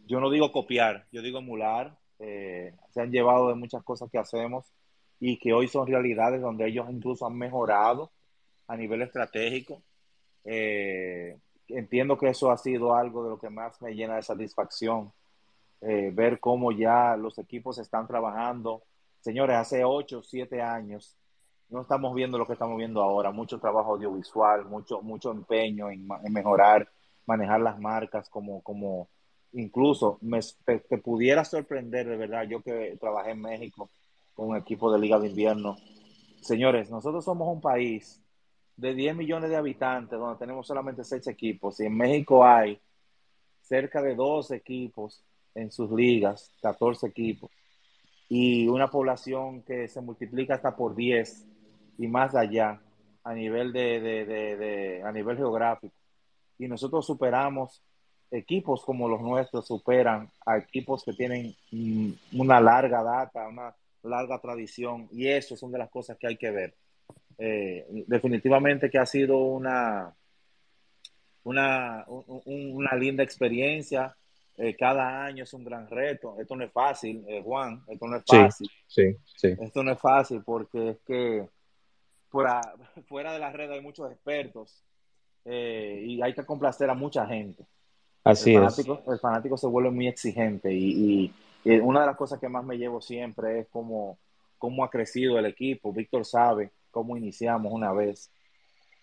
[0.07, 1.99] Yo no digo copiar, yo digo emular.
[2.19, 4.73] Eh, se han llevado de muchas cosas que hacemos
[5.21, 8.13] y que hoy son realidades donde ellos incluso han mejorado
[8.67, 9.83] a nivel estratégico.
[10.45, 11.39] Eh,
[11.69, 15.13] entiendo que eso ha sido algo de lo que más me llena de satisfacción.
[15.81, 18.83] Eh, ver cómo ya los equipos están trabajando.
[19.21, 21.17] Señores, hace 8, 7 años
[21.69, 26.07] no estamos viendo lo que estamos viendo ahora, mucho trabajo audiovisual, mucho, mucho empeño en,
[26.25, 26.89] en mejorar,
[27.27, 29.09] manejar las marcas, como, como
[29.55, 33.91] incluso me, te, pudiera sorprender de verdad, yo que trabajé en México
[34.35, 35.77] con un equipo de liga de invierno.
[36.41, 38.21] Señores, nosotros somos un país
[38.77, 42.79] de 10 millones de habitantes donde tenemos solamente 6 equipos y en México hay
[43.61, 45.23] cerca de 12 equipos
[45.55, 47.51] en sus ligas, 14 equipos
[48.29, 51.47] y una población que se multiplica hasta por 10
[51.99, 52.81] y más allá
[53.23, 55.95] a nivel de, de, a nivel geográfico.
[56.59, 57.83] Y nosotros superamos
[58.35, 64.39] equipos como los nuestros superan a equipos que tienen mm, una larga data, una larga
[64.41, 66.75] tradición, y eso es una de las cosas que hay que ver.
[67.39, 70.15] Eh, definitivamente que ha sido una,
[71.45, 74.15] una, una linda experiencia.
[74.57, 76.37] Eh, cada año es un gran reto.
[76.39, 78.71] Esto no es fácil, eh, Juan, esto no es fácil.
[78.87, 81.49] Sí, sí, Esto no es fácil porque es que
[82.29, 82.61] fuera,
[83.09, 84.85] fuera de la red hay muchos expertos
[85.47, 87.67] y hay que complacer a mucha gente.
[88.25, 89.13] Así el fanático, es.
[89.13, 91.33] El fanático se vuelve muy exigente y,
[91.65, 94.19] y, una de las cosas que más me llevo siempre es cómo,
[94.59, 95.93] cómo ha crecido el equipo.
[95.93, 98.31] Víctor sabe cómo iniciamos una vez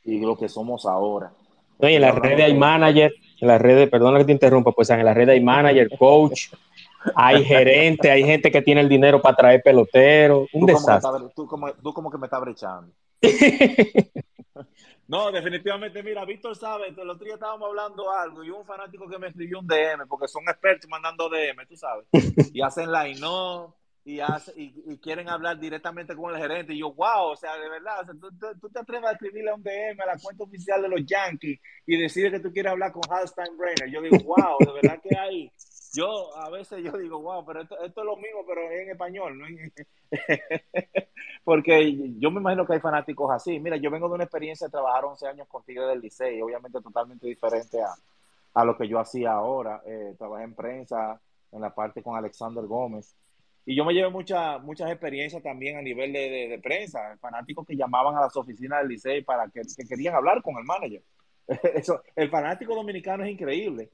[0.03, 1.31] y lo que somos ahora.
[1.79, 4.89] No, y en las redes hay manager, en las redes, perdona que te interrumpa, pues
[4.91, 6.53] en las redes hay manager, coach,
[7.15, 11.27] hay gerente, hay gente que tiene el dinero para traer pelotero, un desastre.
[11.35, 12.91] tú, como, tú como que me estás brechando.
[15.07, 19.19] No, definitivamente, mira, Víctor sabe, el otro día estábamos hablando algo y un fanático que
[19.19, 22.05] me escribió un DM, porque son expertos mandando DM, tú sabes,
[22.53, 26.73] y hacen line no, y, hace, y, quieren hablar directamente con el gerente.
[26.73, 30.01] Y yo, wow, o sea, de verdad, tú, te atreves a escribirle a un DM
[30.01, 33.27] a la cuenta oficial de los Yankees y decir que tú quieres hablar con Hal
[33.27, 33.91] Steinbrenner.
[33.91, 35.51] Yo digo, wow, de verdad que hay.
[35.93, 39.45] Yo a veces yo digo, wow, pero esto, es lo mismo, pero en español, ¿no?
[41.43, 43.59] Porque yo me imagino que hay fanáticos así.
[43.59, 46.81] Mira, yo vengo de una experiencia de trabajar 11 años con Tigre del Licey, obviamente
[46.81, 47.93] totalmente diferente a,
[48.53, 49.81] a lo que yo hacía ahora.
[49.85, 51.19] Eh, trabajé en prensa,
[51.51, 53.15] en la parte con Alexander Gómez.
[53.65, 57.75] Y yo me llevé muchas muchas experiencias también a nivel de, de, prensa, fanáticos que
[57.75, 61.03] llamaban a las oficinas del Licey para que, que querían hablar con el manager.
[61.75, 63.89] Eso, el fanático dominicano es increíble.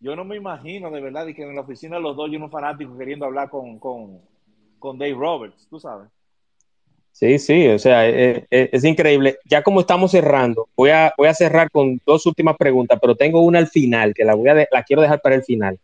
[0.00, 2.50] Yo no me imagino de verdad que en la oficina de los dos hay unos
[2.50, 4.20] fanáticos queriendo hablar con, con,
[4.78, 6.08] con Dave Roberts, tú sabes.
[7.12, 9.38] Sí, sí, o sea, es, e, es, es, increíble.
[9.44, 13.40] Ya como estamos cerrando, voy a, voy a cerrar con dos últimas preguntas, pero tengo
[13.40, 15.78] una al final, que la, voy a de, la quiero dejar para el final.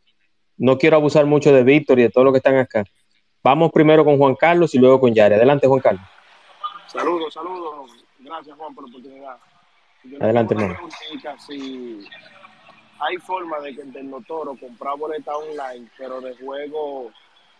[0.56, 2.84] No quiero abusar mucho de Víctor y de todos los que están acá.
[3.42, 5.36] Vamos primero con Juan Carlos y luego con Yare.
[5.36, 6.02] Adelante, Juan Carlos.
[6.88, 7.92] Saludos, saludos.
[8.18, 9.36] Gracias, Juan, por la oportunidad.
[10.20, 10.78] Adelante, hermano.
[11.46, 12.00] Si
[13.00, 17.10] hay forma de que el Toro comprar boleta online, pero de juego,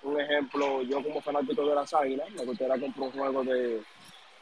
[0.03, 3.83] un ejemplo, yo como fanático de las águilas, me gustaría comprar un juego de,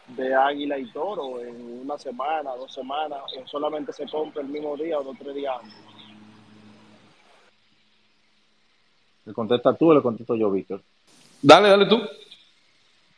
[0.08, 4.76] de águila y toro en una semana, dos semanas, o solamente se compra el mismo
[4.76, 5.74] día o dos tres días antes.
[9.24, 10.82] ¿Le contesta tú o le contesto yo, Víctor?
[11.42, 12.00] Dale, dale tú.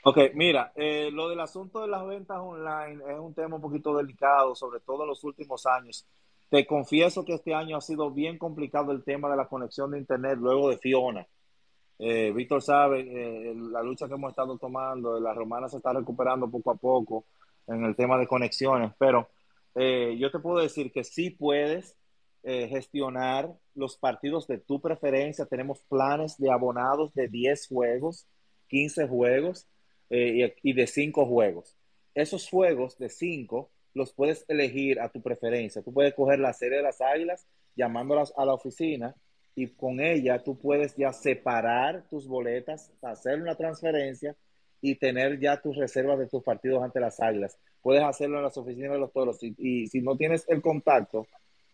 [0.03, 3.97] Ok, mira, eh, lo del asunto de las ventas online es un tema un poquito
[3.97, 6.05] delicado, sobre todo en los últimos años.
[6.51, 9.99] Te confieso que este año ha sido bien complicado el tema de la conexión de
[9.99, 11.25] Internet luego de Fiona.
[11.97, 16.51] Eh, Víctor sabe eh, la lucha que hemos estado tomando, la romana se está recuperando
[16.51, 17.27] poco a poco
[17.69, 19.29] en el tema de conexiones, pero
[19.77, 21.97] eh, yo te puedo decir que sí puedes
[22.43, 25.45] gestionar los partidos de tu preferencia.
[25.45, 28.27] Tenemos planes de abonados de 10 juegos,
[28.69, 29.69] 15 juegos
[30.09, 31.77] y, y, de 5 juegos.
[32.15, 35.83] Esos juegos de 5 los puedes elegir a tu preferencia.
[35.83, 39.15] Tú puedes coger la serie de las águilas llamándolas a la oficina
[39.55, 44.37] y con ella tú puedes ya separar tus boletas, hacer una transferencia
[44.81, 47.59] y tener ya tus reservas de tus partidos ante las águilas.
[47.83, 51.27] Puedes hacerlo en las oficinas de los toros y, si no tienes el contacto,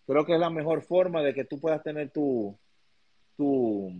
[0.07, 2.57] creo que es la mejor forma de que tú puedas tener tu,
[3.35, 3.91] tu,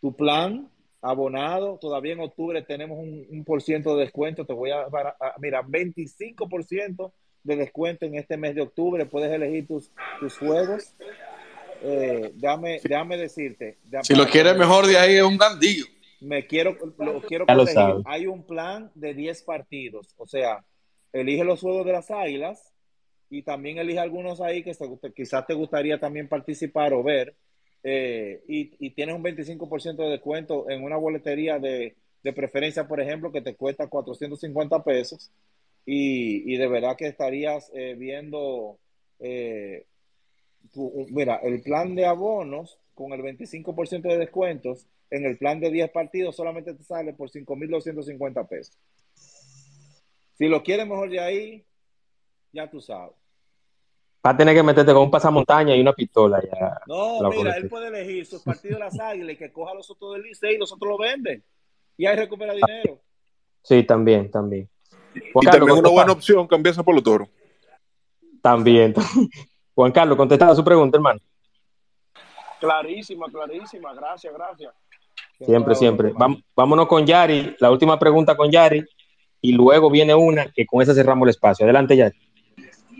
[0.00, 0.68] tu plan
[1.02, 1.78] abonado.
[1.80, 4.44] Todavía en octubre tenemos un, un, por ciento de descuento.
[4.44, 9.06] Te voy a, a, a mira, 25% de descuento en este mes de octubre.
[9.06, 10.94] Puedes elegir tus, tus juegos.
[11.82, 13.78] Eh, déjame, déjame decirte.
[13.84, 15.86] Déjame, si lo quieres mejor de ahí es un gandillo.
[16.20, 17.46] Me quiero, lo quiero.
[17.46, 20.14] Lo Hay un plan de 10 partidos.
[20.18, 20.64] O sea,
[21.12, 22.74] elige los juegos de las águilas
[23.30, 24.76] y también elige algunos ahí que
[25.14, 27.34] quizás te gustaría también participar o ver.
[27.82, 33.32] Eh, y, tienes un 25% de descuento en una boletería de, de, preferencia, por ejemplo,
[33.32, 35.30] que te cuesta 450 pesos.
[35.86, 38.78] Y, de verdad que estarías eh, viendo,
[39.18, 39.86] eh,
[41.10, 45.90] mira, el plan de abonos con el 25% de descuentos en el plan de 10
[45.90, 48.76] partidos solamente te sale por 5.250 pesos.
[50.38, 51.64] Si lo quiere mejor de ahí,
[52.52, 53.19] ya tú sabes.
[54.24, 56.42] Va a tener que meterte con un pasamontaña y una pistola.
[56.42, 57.56] Ya, No, la mira, policía.
[57.56, 60.56] él puede elegir sus partidos de las águilas y que coja los otros del Licey
[60.56, 61.42] y los otros lo venden.
[61.96, 63.00] Y ahí recupera dinero.
[63.62, 64.68] Sí, también, también.
[65.32, 67.28] Juan Y Carlos, también una buena opción cambiarse por los toros.
[68.42, 68.94] También.
[69.74, 71.20] Juan Carlos, contestaba su pregunta, hermano.
[72.58, 73.94] Clarísima, clarísima.
[73.94, 74.74] Gracias, gracias.
[75.40, 76.12] Siempre, siempre.
[76.54, 77.56] Vámonos con Yari.
[77.58, 78.84] La última pregunta con Yari.
[79.40, 81.64] Y luego viene una que con esa cerramos el espacio.
[81.64, 82.18] Adelante, Yari.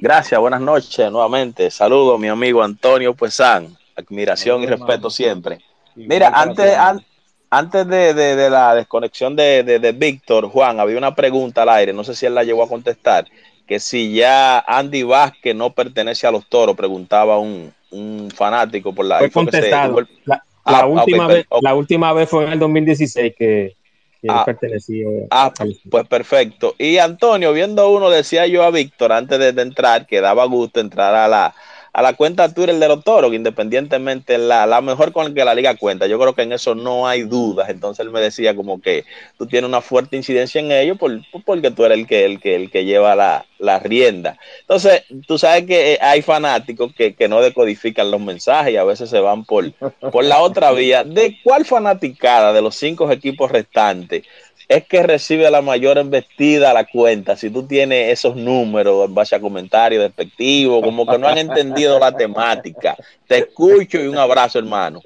[0.01, 1.71] Gracias, buenas noches nuevamente.
[1.71, 3.77] Saludos, mi amigo Antonio Puesán.
[3.97, 5.11] Admiración y respeto hermano.
[5.11, 5.59] siempre.
[5.95, 7.05] Mira, antes, an-
[7.51, 11.69] antes de, de- de la desconexión de, de- de Víctor, Juan, había una pregunta al
[11.71, 13.27] aire, no sé si él la llegó a contestar,
[13.67, 19.05] que si ya Andy Vázquez no pertenece a los toros, preguntaba un, un fanático por
[19.05, 19.19] la...
[19.19, 20.01] Fue se- contestado.
[20.25, 23.77] La, la ah, última vez, la última vez fue en el 2016 que,
[24.21, 24.45] que Ah.
[24.45, 26.75] pertenecía Ah, al- pues perfecto.
[26.79, 30.81] Y Antonio, viendo uno, decía yo a Víctor antes de, de entrar que daba gusto
[30.81, 31.55] entrar a la,
[31.93, 35.45] a la cuenta Twitter de los toros, que independientemente la, la mejor con la que
[35.45, 36.07] la liga cuenta.
[36.07, 37.69] Yo creo que en eso no hay dudas.
[37.69, 39.05] Entonces él me decía como que
[39.39, 42.41] tú tienes una fuerte incidencia en ello por, por- porque tú eres el que, el
[42.41, 44.39] que, el que lleva la, la rienda.
[44.61, 48.85] Entonces, tú sabes que eh, hay fanáticos que, que no decodifican los mensajes y a
[48.85, 49.73] veces se van por,
[50.13, 51.05] por la otra vía.
[51.05, 54.23] ¿De cuál fanaticada de los cinco equipos restantes
[54.71, 57.35] es que recibe la mayor embestida a la cuenta?
[57.37, 61.99] Si tú tienes esos números en base a comentarios despectivos, como que no han entendido
[61.99, 62.97] la temática.
[63.27, 65.03] Te escucho y un abrazo, hermano.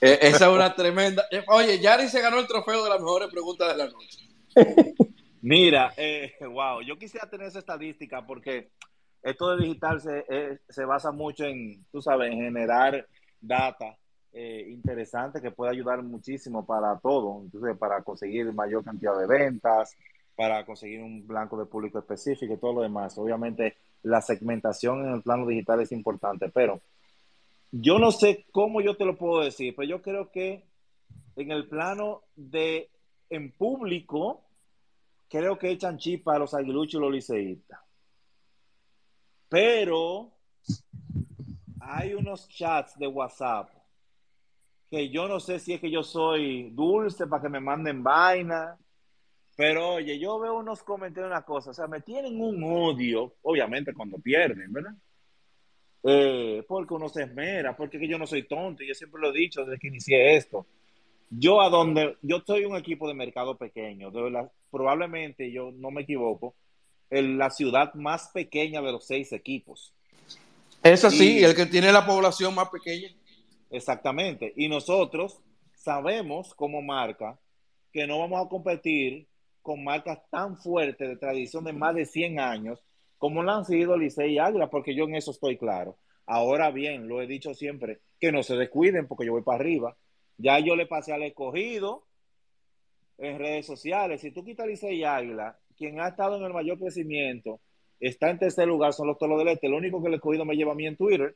[0.00, 1.26] Eh, esa es una tremenda.
[1.30, 4.94] eh, Oye, Yari se ganó el trofeo de las mejores preguntas de la noche.
[5.42, 8.70] Mira, eh, wow, yo quisiera tener esa estadística porque
[9.22, 13.06] esto de digital se, eh, se basa mucho en, tú sabes, en generar
[13.38, 13.98] data
[14.34, 19.96] eh, interesante que puede ayudar muchísimo para todo, entonces para conseguir mayor cantidad de ventas,
[20.34, 23.16] para conseguir un blanco de público específico y todo lo demás.
[23.16, 26.80] Obviamente la segmentación en el plano digital es importante, pero
[27.70, 30.64] yo no sé cómo yo te lo puedo decir, pero yo creo que
[31.36, 32.90] en el plano de
[33.30, 34.44] en público,
[35.28, 37.80] creo que echan chispa a los aguiluchos y los liceístas.
[39.48, 40.32] Pero
[41.80, 43.70] hay unos chats de WhatsApp
[44.94, 48.76] que yo no sé si es que yo soy dulce para que me manden vaina.
[49.56, 53.92] Pero oye, yo veo unos comentarios, una cosa, o sea, me tienen un odio, obviamente
[53.92, 54.94] cuando pierden, ¿verdad?
[56.02, 59.30] Eh, porque uno se esmera, porque es que yo no soy tonto, yo siempre lo
[59.30, 60.66] he dicho desde que inicié esto.
[61.30, 65.90] Yo a donde, yo soy un equipo de mercado pequeño, de la- probablemente yo no
[65.90, 66.54] me equivoco,
[67.10, 69.92] en la ciudad más pequeña de los seis equipos.
[70.82, 73.08] Es así, Y- el que tiene la población más pequeña.
[73.74, 74.52] Exactamente.
[74.56, 75.42] Y nosotros
[75.74, 77.40] sabemos como marca
[77.92, 79.26] que no vamos a competir
[79.62, 82.84] con marcas tan fuertes de tradición de más de 100 años
[83.18, 85.96] como lo han sido Licey y Águila, porque yo en eso estoy claro.
[86.26, 89.96] Ahora bien, lo he dicho siempre, que no se descuiden porque yo voy para arriba.
[90.36, 92.06] Ya yo le pasé al escogido
[93.18, 94.20] en redes sociales.
[94.20, 97.60] Si tú quitas Licey y Águila, quien ha estado en el mayor crecimiento
[97.98, 99.68] está en tercer lugar, son los Toros del Este.
[99.68, 101.34] Lo único que el escogido me lleva a mí en Twitter.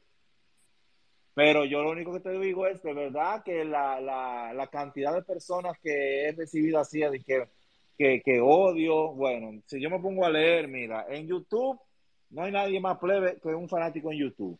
[1.39, 5.15] Pero yo lo único que te digo es que, verdad, que la, la, la cantidad
[5.15, 7.23] de personas que he recibido así, de
[7.97, 11.79] que, que, odio, bueno, si yo me pongo a leer, mira, en YouTube
[12.31, 14.59] no hay nadie más plebe que un fanático en YouTube.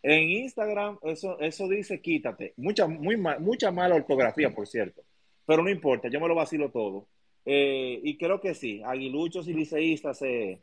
[0.00, 2.54] En Instagram, eso, eso dice quítate.
[2.56, 5.02] Mucha, muy ma- mucha mala ortografía, por cierto.
[5.44, 7.08] Pero no importa, yo me lo vacilo todo.
[7.44, 10.60] Eh, y creo que sí, aguiluchos y liceístas, eh,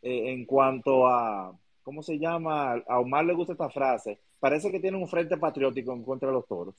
[0.00, 2.82] en cuanto a, ¿cómo se llama?
[2.88, 4.18] A Omar le gusta esta frase.
[4.44, 6.74] Parece que tiene un frente patriótico en contra de los toros.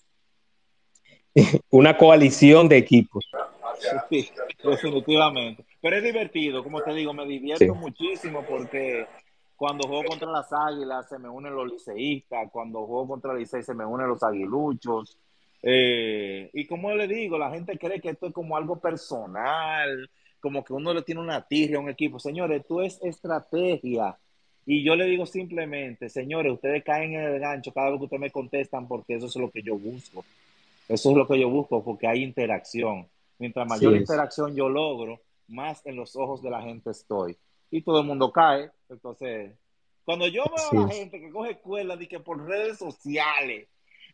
[1.72, 3.26] una coalición de equipos.
[4.07, 4.30] Sí,
[4.63, 5.66] definitivamente.
[5.82, 7.72] Pero es divertido, como te digo, me divierto Sí.
[7.72, 9.07] muchísimo porque
[9.55, 13.63] cuando juego contra las águilas se me unen los liceístas, cuando juego contra el licey
[13.63, 15.18] se me unen los aguiluchos.
[15.63, 20.07] Eh, y como le digo, la gente cree que esto es como algo personal,
[20.39, 22.20] como que uno le tiene una tirria a un equipo.
[22.20, 24.20] Señores, esto es estrategia.
[24.66, 28.22] Y yo le digo simplemente, señores, ustedes caen en el gancho cada vez que ustedes
[28.22, 30.26] me contestan porque eso es lo que yo busco.
[30.88, 33.07] Eso es lo que yo busco porque hay interacción.
[33.38, 37.38] Mientras mayor Sí interacción yo logro, más en los ojos de la gente estoy.
[37.70, 38.72] Y todo el mundo cae.
[38.89, 39.53] Entonces,
[40.03, 43.68] cuando yo veo Sí a la gente que coge escuelas de que por redes sociales,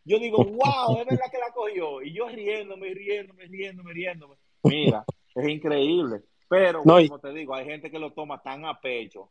[0.04, 2.02] yo digo, wow, es verdad que la cogió.
[2.02, 4.36] Y yo riéndome, riéndome, riéndome, riéndome.
[4.64, 6.22] Mira, es increíble.
[6.50, 9.30] Pero, No, y- como te digo, hay gente que lo toma tan a pecho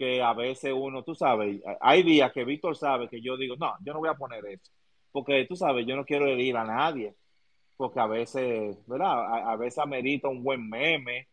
[0.00, 3.74] que a veces uno, tú sabes, hay días que Víctor sabe que yo digo, no,
[3.84, 4.72] yo no voy a poner eso.
[5.12, 7.14] Porque tú sabes, yo no quiero herir a nadie.
[7.76, 9.12] Porque a veces, ¿verdad?
[9.26, 11.28] A, a veces amerita un buen meme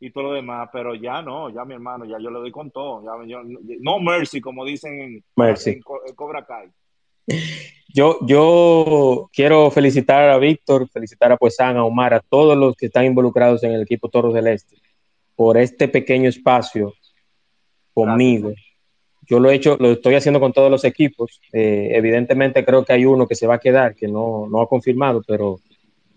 [0.00, 2.72] y todo lo demás, pero ya no, ya mi hermano, ya yo le doy con
[2.72, 3.04] todo.
[3.04, 3.42] Ya, yo-
[3.80, 5.70] no mercy, como dicen en, Mercy.
[5.70, 6.68] en Co- en Cobra Kai.
[7.94, 12.86] Yo, yo quiero felicitar a Víctor, felicitar a Puesan, a Omar, a todos los que
[12.86, 14.76] están involucrados en el equipo Toros del Este
[15.36, 16.92] por este pequeño espacio
[17.94, 18.52] conmigo.
[19.28, 21.40] Yo lo he hecho, lo estoy haciendo con todos los equipos.
[21.52, 24.68] Eh, evidentemente creo que hay uno que se va a quedar, que no, no ha
[24.68, 25.60] confirmado, pero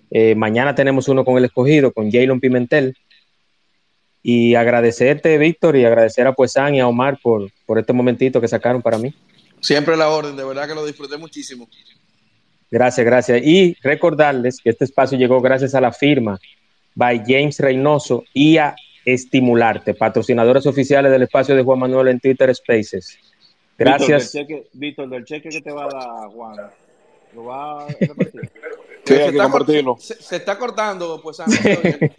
[0.10, 2.96] eh, mañana tenemos uno con el escogido, con Jalen Pimentel.
[4.26, 8.48] Y agradecerte, Víctor, y agradecer a Puesan y a Omar por, por este momentito que
[8.48, 9.14] sacaron para mí.
[9.60, 11.68] Siempre la orden, de verdad que lo disfruté muchísimo.
[12.72, 13.42] Gracias, gracias.
[13.44, 16.40] Y recordarles que este espacio llegó gracias a la firma
[16.96, 22.54] by James Reynoso y a Estimularte, patrocinadores oficiales del espacio de Juan Manuel en Twitter
[22.56, 23.18] Spaces.
[23.78, 24.34] Gracias.
[24.74, 26.56] Víctor, del cheque, que te va a dar Juan,
[27.36, 28.52] ¿lo va a repartir?
[29.06, 29.98] Sí, se, hay que compartirlo.
[30.00, 31.40] se, se está cortando, pues.
[31.42, 32.12] ah, se.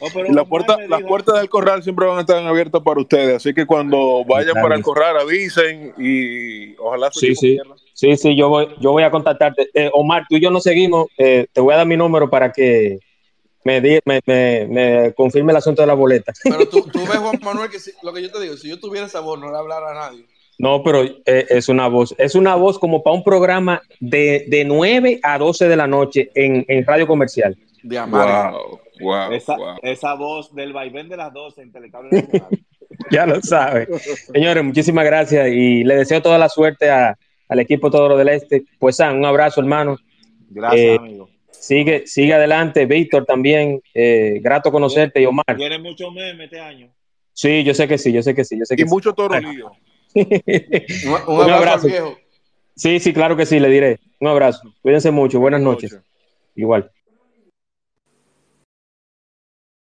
[0.00, 3.36] Oh, la puerta, las dijo- puertas del corral siempre van a estar abiertas para ustedes,
[3.36, 7.58] así que cuando vayan para el corral avisen y ojalá su Sí, sí.
[7.92, 9.70] Sí, sí, yo voy, yo voy a contactarte.
[9.72, 11.06] Eh, Omar, tú y yo nos seguimos.
[11.16, 12.98] Eh, te voy a dar mi número para que
[13.64, 16.32] me, di- me, me, me confirme el asunto de la boleta.
[16.44, 18.78] Pero tú, tú ves, Juan Manuel, que si- lo que yo te digo, si yo
[18.78, 20.24] tuviera esa voz, no le hablara a nadie.
[20.58, 24.64] No, pero eh, es una voz, es una voz como para un programa de, de
[24.64, 27.56] 9 a 12 de la noche en, en radio comercial.
[27.82, 28.52] De amar.
[28.52, 29.76] Wow, wow, esa, wow.
[29.82, 32.48] esa voz del vaivén de las 12 en Telecable Nacional.
[33.10, 33.88] Ya lo sabe.
[34.32, 38.62] Señores, muchísimas gracias y le deseo toda la suerte a- al equipo Toro del Este.
[38.78, 39.98] Pues San, un abrazo, hermano.
[40.50, 41.23] Gracias, Eh, amigo.
[41.66, 42.84] Sigue, sigue adelante.
[42.84, 45.56] Víctor también, eh, grato conocerte y Omar.
[45.56, 46.92] Tiene mucho meme este año.
[47.32, 49.38] Sí, yo sé que sí, yo sé que sí, yo sé que Y mucho toro
[49.40, 49.72] lío.
[50.12, 50.20] sí.
[51.06, 51.86] Un, un Un abrazo, abrazo.
[51.86, 52.18] al viejo.
[52.76, 53.98] Sí, sí, claro que sí, le diré.
[54.20, 54.60] Un abrazo.
[54.82, 55.40] Cuídense mucho.
[55.40, 55.98] Buenas noches.
[56.54, 56.90] Igual.